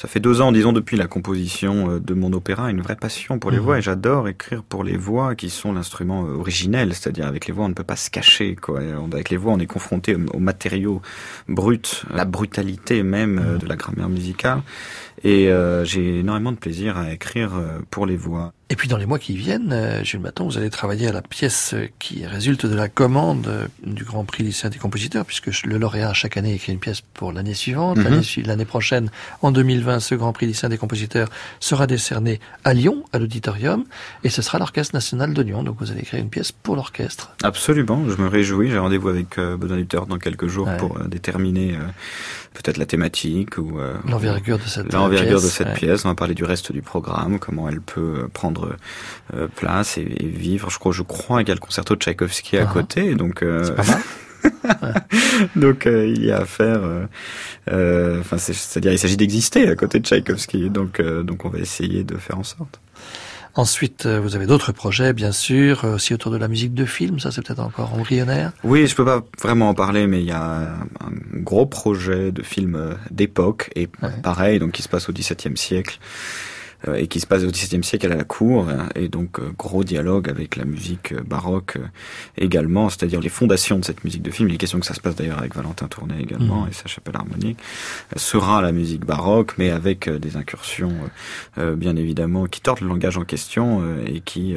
ça 0.00 0.08
fait 0.08 0.20
deux 0.20 0.40
ans, 0.40 0.52
disons 0.52 0.72
depuis 0.72 0.96
la 0.96 1.06
composition 1.06 1.98
de 1.98 2.14
mon 2.14 2.32
opéra, 2.32 2.70
une 2.70 2.80
vraie 2.80 2.96
passion 2.96 3.38
pour 3.38 3.50
les 3.50 3.58
mhm. 3.58 3.64
voix 3.64 3.78
et 3.78 3.82
j'adore 3.82 4.28
écrire 4.28 4.62
pour 4.62 4.84
les 4.84 4.96
voix 4.96 5.34
qui 5.34 5.50
sont 5.50 5.72
l'instrument 5.72 6.22
originel, 6.22 6.94
c'est-à-dire 6.94 7.26
avec 7.26 7.46
les 7.46 7.52
voix 7.52 7.66
on 7.66 7.68
ne 7.68 7.74
peut 7.74 7.84
pas 7.84 7.96
se 7.96 8.10
cacher, 8.10 8.56
quoi. 8.56 8.80
Avec 9.12 9.28
les 9.28 9.36
voix 9.36 9.52
on 9.52 9.58
est 9.58 9.66
confronté 9.66 10.14
au 10.14 10.38
matériaux 10.46 11.02
bruts, 11.48 12.04
la 12.10 12.24
brutalité 12.24 13.02
même 13.02 13.38
euh, 13.38 13.58
de 13.58 13.66
la 13.66 13.76
grammaire 13.76 14.08
musicale. 14.08 14.62
Et 15.24 15.48
euh, 15.48 15.84
j'ai 15.84 16.20
énormément 16.20 16.52
de 16.52 16.58
plaisir 16.58 16.96
à 16.96 17.12
écrire 17.12 17.56
euh, 17.56 17.80
pour 17.90 18.06
les 18.06 18.16
voix. 18.16 18.52
Et 18.68 18.74
puis 18.74 18.88
dans 18.88 18.96
les 18.96 19.06
mois 19.06 19.20
qui 19.20 19.36
viennent, 19.36 19.72
euh, 19.72 20.02
Jules 20.02 20.18
Maton, 20.18 20.44
vous 20.44 20.58
allez 20.58 20.70
travailler 20.70 21.06
à 21.06 21.12
la 21.12 21.22
pièce 21.22 21.76
qui 22.00 22.26
résulte 22.26 22.66
de 22.66 22.74
la 22.74 22.88
commande 22.88 23.68
du 23.84 24.02
Grand 24.02 24.24
Prix 24.24 24.42
lycéen 24.42 24.70
des 24.70 24.78
compositeurs, 24.78 25.24
puisque 25.24 25.62
le 25.62 25.78
lauréat 25.78 26.12
chaque 26.14 26.36
année 26.36 26.52
écrit 26.52 26.72
une 26.72 26.80
pièce 26.80 27.00
pour 27.00 27.32
l'année 27.32 27.54
suivante. 27.54 27.98
Mhm. 27.98 28.22
L'année 28.44 28.64
prochaine, 28.64 29.10
en 29.42 29.52
2020, 29.52 30.00
ce 30.00 30.16
Grand 30.16 30.32
Prix 30.32 30.46
lycéen 30.46 30.68
des 30.68 30.78
compositeurs 30.78 31.28
sera 31.60 31.86
décerné 31.86 32.40
à 32.64 32.74
Lyon, 32.74 33.04
à 33.12 33.20
l'auditorium, 33.20 33.84
et 34.24 34.30
ce 34.30 34.42
sera 34.42 34.58
l'Orchestre 34.58 34.96
national 34.96 35.32
de 35.32 35.42
Lyon. 35.42 35.62
Donc 35.62 35.76
vous 35.78 35.92
allez 35.92 36.00
écrire 36.00 36.20
une 36.20 36.30
pièce 36.30 36.50
pour 36.50 36.74
l'orchestre. 36.74 37.36
Absolument, 37.44 38.02
je 38.08 38.20
me 38.20 38.26
réjouis. 38.26 38.70
J'ai 38.70 38.78
rendez-vous 38.78 39.10
avec 39.10 39.38
euh, 39.38 39.56
Benoît 39.56 39.76
dans 40.08 40.18
quelques 40.18 40.48
jours 40.48 40.68
pour 40.78 40.98
déterminer 41.00 41.78
peut-être 42.54 42.78
la 42.78 42.86
thématique 42.86 43.58
ou 43.58 43.78
l'envergure 44.08 44.58
de 44.58 44.64
cette 44.64 44.92
l'envergure 44.92 45.40
de 45.40 45.46
cette 45.46 45.74
pièce. 45.74 46.04
On 46.04 46.08
va 46.08 46.14
parler 46.16 46.34
du 46.34 46.44
reste 46.44 46.72
du 46.72 46.82
programme, 46.82 47.38
comment 47.38 47.68
elle 47.68 47.80
peut 47.80 48.28
prendre 48.32 48.55
euh, 49.34 49.48
place 49.54 49.98
et, 49.98 50.04
vivre. 50.04 50.70
Je 50.70 50.78
crois, 50.78 50.92
je 50.92 51.02
crois 51.02 51.40
qu'il 51.40 51.48
y 51.48 51.52
a 51.52 51.54
le 51.54 51.60
concerto 51.60 51.94
de 51.94 52.00
Tchaïkovski 52.00 52.56
à 52.56 52.64
uh-huh. 52.64 52.72
côté, 52.72 53.14
donc. 53.14 53.42
Euh, 53.42 53.74
pas 53.74 53.82
mal. 53.84 54.02
donc 55.56 55.86
euh, 55.86 56.06
il 56.06 56.24
y 56.24 56.30
a 56.30 56.38
à 56.38 56.44
faire. 56.44 56.82
Enfin, 57.68 58.38
c'est-à-dire 58.38 58.92
il 58.92 58.98
s'agit 58.98 59.16
d'exister 59.16 59.68
à 59.68 59.74
côté 59.74 59.98
de 59.98 60.06
Tchaïkovski. 60.06 60.70
Donc 60.70 61.00
donc 61.00 61.44
on 61.44 61.48
va 61.48 61.58
essayer 61.58 62.04
de 62.04 62.16
faire 62.16 62.38
en 62.38 62.44
sorte. 62.44 62.80
Ensuite, 63.54 64.06
vous 64.06 64.36
avez 64.36 64.44
d'autres 64.44 64.72
projets, 64.72 65.14
bien 65.14 65.32
sûr, 65.32 65.84
aussi 65.84 66.12
autour 66.12 66.30
de 66.30 66.36
la 66.36 66.46
musique 66.46 66.74
de 66.74 66.84
film. 66.84 67.18
Ça, 67.18 67.30
c'est 67.30 67.40
peut-être 67.40 67.62
encore 67.62 67.94
embryonnaire. 67.94 68.52
Oui, 68.64 68.86
je 68.86 68.94
peux 68.94 69.04
pas 69.04 69.24
vraiment 69.40 69.70
en 69.70 69.74
parler, 69.74 70.06
mais 70.06 70.20
il 70.20 70.26
y 70.26 70.32
a 70.32 70.74
un 71.00 71.40
gros 71.40 71.64
projet 71.64 72.32
de 72.32 72.42
film 72.42 72.96
d'époque 73.10 73.70
et 73.74 73.88
pareil, 74.22 74.58
donc 74.58 74.72
qui 74.72 74.82
se 74.82 74.90
passe 74.90 75.08
au 75.08 75.12
XVIIe 75.12 75.56
siècle. 75.56 75.98
Euh, 76.88 76.94
et 76.94 77.06
qui 77.06 77.20
se 77.20 77.26
passe 77.26 77.42
au 77.42 77.50
XVIIe 77.50 77.82
siècle 77.82 78.12
à 78.12 78.16
la 78.16 78.24
cour, 78.24 78.68
hein, 78.68 78.88
et 78.94 79.08
donc 79.08 79.40
euh, 79.40 79.50
gros 79.56 79.82
dialogue 79.82 80.28
avec 80.28 80.56
la 80.56 80.66
musique 80.66 81.12
euh, 81.12 81.22
baroque 81.22 81.78
également, 82.36 82.90
c'est-à-dire 82.90 83.20
les 83.20 83.30
fondations 83.30 83.78
de 83.78 83.84
cette 83.84 84.04
musique 84.04 84.22
de 84.22 84.30
film. 84.30 84.50
Il 84.50 84.54
est 84.54 84.58
question 84.58 84.78
que 84.78 84.86
ça 84.86 84.92
se 84.92 85.00
passe 85.00 85.16
d'ailleurs 85.16 85.38
avec 85.38 85.54
Valentin 85.54 85.88
Tournay 85.88 86.20
également 86.20 86.62
mhm. 86.62 86.68
et 86.70 86.72
sa 86.74 86.86
chapelle 86.86 87.16
harmonique. 87.16 87.58
Sera 88.16 88.60
la 88.60 88.72
musique 88.72 89.06
baroque, 89.06 89.54
mais 89.56 89.70
avec 89.70 90.08
des 90.08 90.36
incursions 90.36 90.92
bien 91.56 91.96
évidemment 91.96 92.46
qui 92.46 92.60
tordent 92.60 92.80
le 92.80 92.88
langage 92.88 93.16
en 93.16 93.24
question 93.24 93.82
et 94.06 94.20
qui 94.20 94.54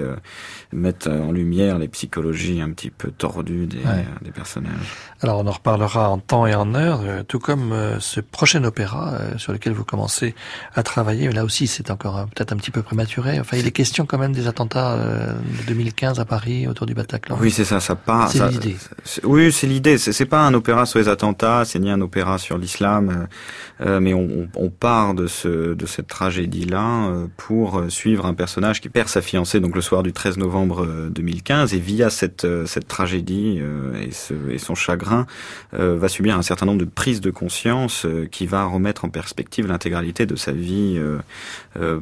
mettent 0.71 1.07
en 1.07 1.31
lumière 1.31 1.79
les 1.79 1.87
psychologies 1.87 2.61
un 2.61 2.71
petit 2.71 2.89
peu 2.89 3.11
tordues 3.11 3.65
des, 3.65 3.81
des 4.21 4.31
personnages. 4.31 4.73
Alors 5.21 5.39
on 5.39 5.47
en 5.47 5.51
reparlera 5.51 6.09
en 6.09 6.19
temps 6.19 6.45
et 6.45 6.55
en 6.55 6.73
heure, 6.75 7.01
tout 7.27 7.39
comme 7.39 7.73
ce 7.99 8.19
prochain 8.19 8.63
opéra 8.63 9.17
sur 9.37 9.53
lequel 9.53 9.73
vous 9.73 9.85
commencez 9.85 10.35
à 10.75 10.83
travailler. 10.83 11.31
Là 11.31 11.43
aussi, 11.43 11.67
c'est 11.67 11.91
encore 11.91 12.08
peut-être 12.11 12.51
un 12.51 12.57
petit 12.57 12.71
peu 12.71 12.81
prématuré. 12.81 13.39
Enfin, 13.39 13.57
il 13.57 13.67
est 13.67 13.71
question 13.71 14.05
quand 14.05 14.17
même 14.17 14.33
des 14.33 14.47
attentats 14.47 14.93
euh, 14.93 15.33
de 15.33 15.67
2015 15.67 16.19
à 16.19 16.25
Paris 16.25 16.67
autour 16.67 16.85
du 16.85 16.93
Bataclan. 16.93 17.37
Oui, 17.39 17.51
c'est 17.51 17.63
ça, 17.63 17.79
ça 17.79 17.95
part. 17.95 18.29
C'est 18.29 18.47
l'idée. 18.49 18.75
Oui, 19.23 19.51
c'est 19.51 19.67
l'idée. 19.67 19.97
C'est 19.97 20.25
pas 20.25 20.45
un 20.45 20.53
opéra 20.53 20.85
sur 20.85 20.99
les 20.99 21.07
attentats, 21.07 21.63
c'est 21.65 21.79
ni 21.79 21.89
un 21.89 22.01
opéra 22.01 22.37
sur 22.37 22.57
l'islam, 22.57 23.27
euh, 23.81 23.85
euh, 23.85 23.99
mais 23.99 24.13
on, 24.13 24.47
on, 24.55 24.69
part 24.69 25.13
de 25.13 25.27
ce 25.27 25.73
de 25.73 25.85
cette 25.85 26.07
tragédie-là 26.07 27.11
pour 27.37 27.83
suivre 27.89 28.25
un 28.25 28.33
personnage 28.33 28.81
qui 28.81 28.87
perd 28.87 29.09
sa 29.09 29.21
fiancée 29.21 29.59
donc 29.59 29.75
le 29.75 29.81
soir 29.81 30.03
du 30.03 30.13
13 30.13 30.37
novembre 30.37 31.09
2015 31.09 31.73
et 31.73 31.79
via 31.79 32.09
cette 32.09 32.47
cette 32.65 32.87
tragédie 32.87 33.59
et, 33.99 34.11
ce, 34.11 34.33
et 34.51 34.57
son 34.57 34.75
chagrin 34.75 35.25
va 35.73 36.07
subir 36.07 36.37
un 36.37 36.43
certain 36.43 36.65
nombre 36.65 36.79
de 36.79 36.85
prises 36.85 37.19
de 37.19 37.31
conscience 37.31 38.05
qui 38.31 38.45
va 38.45 38.63
remettre 38.65 39.05
en 39.05 39.09
perspective 39.09 39.67
l'intégralité 39.67 40.25
de 40.25 40.35
sa 40.35 40.51
vie 40.51 40.99
euh, 41.77 41.98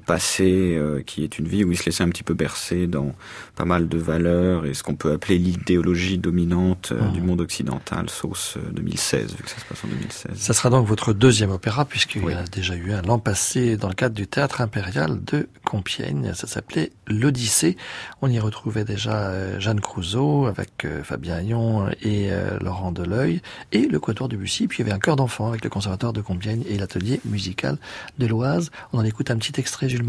qui 1.05 1.23
est 1.23 1.39
une 1.39 1.47
vie 1.47 1.63
où 1.63 1.71
il 1.71 1.77
se 1.77 1.85
laissait 1.85 2.03
un 2.03 2.09
petit 2.09 2.23
peu 2.23 2.33
bercer 2.33 2.87
dans 2.87 3.13
pas 3.55 3.65
mal 3.65 3.87
de 3.87 3.97
valeurs 3.97 4.65
et 4.65 4.73
ce 4.73 4.83
qu'on 4.83 4.95
peut 4.95 5.11
appeler 5.11 5.37
l'idéologie 5.37 6.17
dominante 6.17 6.91
euh, 6.91 7.07
du 7.09 7.21
mmh. 7.21 7.25
monde 7.25 7.41
occidental, 7.41 8.09
sauce 8.09 8.57
2016, 8.71 9.31
euh, 9.31 9.35
vu 9.35 9.43
que 9.43 9.49
ça 9.49 9.59
se 9.59 9.65
passe 9.65 9.83
en 9.83 9.87
2016. 9.87 10.31
Ça 10.35 10.53
sera 10.53 10.69
donc 10.69 10.87
votre 10.87 11.13
deuxième 11.13 11.51
opéra, 11.51 11.85
puisqu'il 11.85 12.23
y 12.23 12.33
a 12.33 12.43
déjà 12.43 12.75
eu 12.75 12.91
un 12.93 13.01
l'an 13.01 13.19
passé 13.19 13.77
dans 13.77 13.87
le 13.87 13.93
cadre 13.93 14.15
du 14.15 14.27
Théâtre 14.27 14.61
Impérial 14.61 15.23
de 15.23 15.49
Compiègne. 15.65 16.33
Ça 16.33 16.47
s'appelait 16.47 16.91
L'Odyssée. 17.07 17.77
On 18.21 18.29
y 18.29 18.39
retrouvait 18.39 18.83
déjà 18.83 19.59
Jeanne 19.59 19.79
Crouzeau 19.79 20.45
avec 20.45 20.85
Fabien 21.03 21.39
Ayon 21.39 21.89
et 22.01 22.29
Laurent 22.61 22.91
Deleuil 22.91 23.41
et 23.71 23.87
le 23.87 23.99
Quatuor 23.99 24.27
de 24.27 24.35
Bussy. 24.35 24.67
Puis 24.67 24.79
il 24.79 24.85
y 24.85 24.89
avait 24.89 24.95
un 24.95 24.99
chœur 24.99 25.15
d'enfant 25.15 25.47
avec 25.47 25.63
le 25.63 25.69
Conservatoire 25.69 26.13
de 26.13 26.21
Compiègne 26.21 26.63
et 26.69 26.77
l'atelier 26.77 27.21
musical 27.25 27.77
de 28.19 28.27
l'Oise. 28.27 28.71
On 28.93 28.99
en 28.99 29.05
écoute 29.05 29.31
un 29.31 29.37
petit 29.37 29.59
extrait, 29.59 29.86
Jules. 29.87 30.03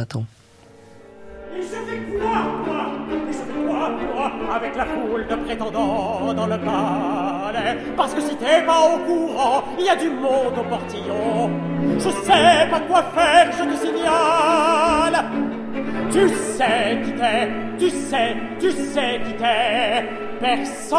Et 1.57 1.63
je 1.63 1.69
fais 1.69 2.01
quoi, 2.19 2.39
Avec 4.55 4.77
la 4.77 4.85
foule 4.85 5.27
de 5.29 5.37
prétendants 5.37 6.35
dans 6.35 6.47
le 6.47 6.59
palais 6.59 7.79
Parce 7.97 8.15
que 8.15 8.21
si 8.21 8.37
t'es 8.37 8.63
pas 8.67 8.81
au 8.95 8.99
courant, 8.99 9.65
il 9.79 9.87
y 9.87 9.89
a 9.89 9.97
du 9.97 10.11
monde 10.11 10.59
au 10.59 10.65
portillon. 10.65 11.51
Je 11.99 12.11
sais 12.11 12.69
pas 12.71 12.81
quoi 12.81 13.03
faire, 13.15 13.51
je 13.53 13.65
te 13.65 13.77
signale. 13.87 15.25
Tu 16.11 16.29
sais 16.29 17.01
qui 17.05 17.13
t'es, 17.13 17.49
tu 17.79 17.91
sais, 17.91 18.37
tu 18.61 18.71
sais 18.71 19.21
qui 19.25 19.33
t'es. 19.35 20.05
Personne, 20.41 20.99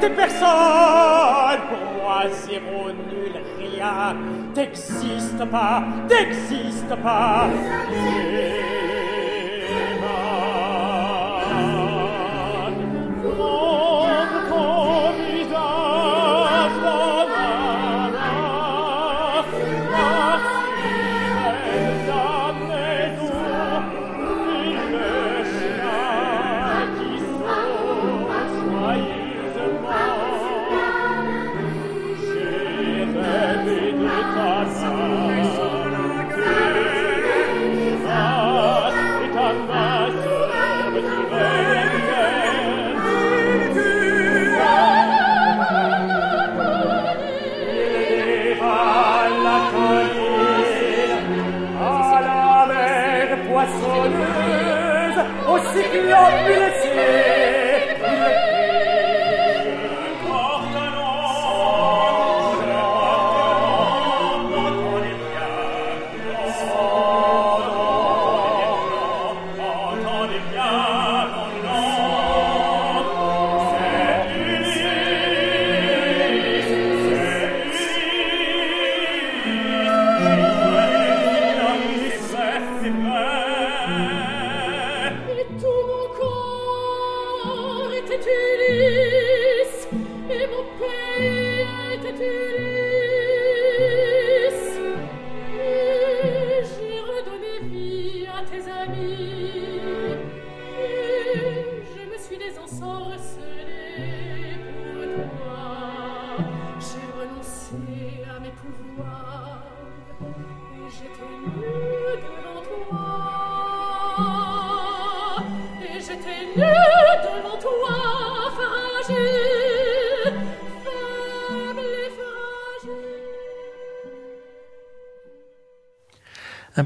t'es 0.00 0.10
personne 0.10 1.60
pour 1.68 2.02
moi, 2.02 2.22
zéro 2.30 2.90
nul, 2.90 3.34
rien. 3.58 4.16
t'existe 4.56 5.44
pas, 5.50 5.84
t'existe 6.08 6.94
pas. 7.02 7.46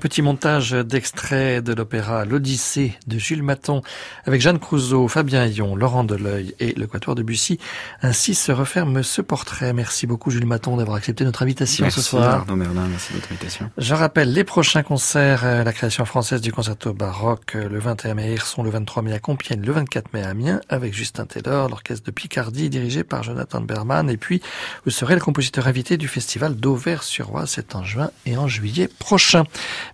Petit 0.00 0.22
montage 0.22 0.72
d'extraits 0.72 1.62
de 1.62 1.74
l'opéra 1.74 2.24
L'Odyssée 2.24 2.94
de 3.06 3.18
Jules 3.18 3.42
Maton 3.42 3.82
avec 4.24 4.40
Jeanne 4.40 4.58
Crouzeau, 4.58 5.06
Fabien 5.08 5.44
Ayon, 5.44 5.76
Laurent 5.76 6.04
Deleuil 6.04 6.54
et 6.58 6.72
le 6.72 6.86
Quatuor 6.86 7.14
de 7.14 7.22
Bussy. 7.22 7.58
Ainsi 8.02 8.34
se 8.34 8.50
referme 8.50 9.02
ce 9.02 9.20
portrait. 9.20 9.72
Merci 9.74 10.06
beaucoup 10.06 10.30
Jules 10.30 10.46
Maton 10.46 10.78
d'avoir 10.78 10.96
accepté 10.96 11.24
notre 11.24 11.42
invitation 11.42 11.88
ce 11.90 12.00
soir. 12.00 12.40
Arnaud 12.40 12.56
Merlin, 12.56 12.86
merci 12.88 13.12
de 13.12 13.18
votre 13.18 13.30
invitation. 13.30 13.70
Je 13.76 13.94
rappelle 13.94 14.32
les 14.32 14.42
prochains 14.42 14.82
concerts, 14.82 15.44
euh, 15.44 15.64
la 15.64 15.72
création 15.72 16.06
française 16.06 16.40
du 16.40 16.50
concerto 16.50 16.94
baroque 16.94 17.54
euh, 17.54 17.68
le 17.68 17.78
21 17.78 18.14
mai 18.14 18.24
à 18.24 18.28
Hirson, 18.30 18.62
le 18.62 18.70
23 18.70 19.02
mai 19.02 19.12
à 19.12 19.18
Compiègne, 19.18 19.60
le 19.60 19.72
24 19.72 20.14
mai 20.14 20.22
à 20.22 20.30
Amiens 20.30 20.60
avec 20.70 20.94
Justin 20.94 21.26
Taylor, 21.26 21.68
l'orchestre 21.68 22.06
de 22.06 22.10
Picardie 22.10 22.70
dirigé 22.70 23.04
par 23.04 23.22
Jonathan 23.22 23.60
Berman 23.60 24.08
et 24.08 24.16
puis 24.16 24.40
vous 24.86 24.90
serez 24.90 25.14
le 25.14 25.20
compositeur 25.20 25.68
invité 25.68 25.98
du 25.98 26.08
festival 26.08 26.56
d'Auvers-sur-Oise, 26.56 27.50
c'est 27.50 27.74
en 27.74 27.84
juin 27.84 28.10
et 28.24 28.38
en 28.38 28.48
juillet 28.48 28.88
prochain. 28.88 29.44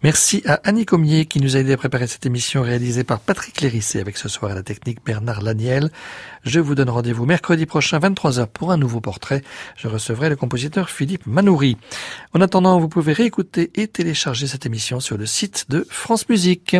Merci 0.02 0.42
à 0.46 0.60
Annie 0.64 0.84
Comier 0.84 1.24
qui 1.24 1.40
nous 1.40 1.56
a 1.56 1.60
aidé 1.60 1.72
à 1.72 1.76
préparer 1.76 2.06
cette 2.06 2.26
émission 2.26 2.62
réalisée 2.62 3.02
par 3.02 3.18
Patrick 3.18 3.60
Lérissé 3.62 3.98
avec 3.98 4.18
ce 4.18 4.28
soir 4.28 4.52
à 4.52 4.54
la 4.54 4.62
technique 4.62 4.98
Bernard 5.04 5.40
Laniel. 5.40 5.90
Je 6.44 6.60
vous 6.60 6.74
donne 6.74 6.90
rendez-vous 6.90 7.24
mercredi 7.24 7.64
prochain 7.64 7.98
23h 7.98 8.46
pour 8.46 8.72
un 8.72 8.76
nouveau 8.76 9.00
portrait. 9.00 9.42
Je 9.76 9.88
recevrai 9.88 10.28
le 10.28 10.36
compositeur 10.36 10.90
Philippe 10.90 11.26
Manoury. 11.26 11.78
En 12.34 12.42
attendant, 12.42 12.78
vous 12.78 12.88
pouvez 12.88 13.14
réécouter 13.14 13.70
et 13.74 13.88
télécharger 13.88 14.46
cette 14.46 14.66
émission 14.66 15.00
sur 15.00 15.16
le 15.16 15.24
site 15.24 15.70
de 15.70 15.86
France 15.88 16.28
Musique. 16.28 16.76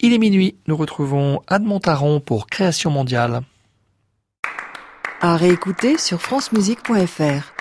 Il 0.00 0.12
est 0.12 0.18
minuit, 0.18 0.56
nous 0.66 0.76
retrouvons 0.76 1.42
Anne 1.46 1.64
Montaron 1.64 2.18
pour 2.18 2.48
Création 2.48 2.90
mondiale. 2.90 3.42
À 5.20 5.36
réécouter 5.36 5.96
sur 5.96 6.20
francemusique.fr. 6.20 7.52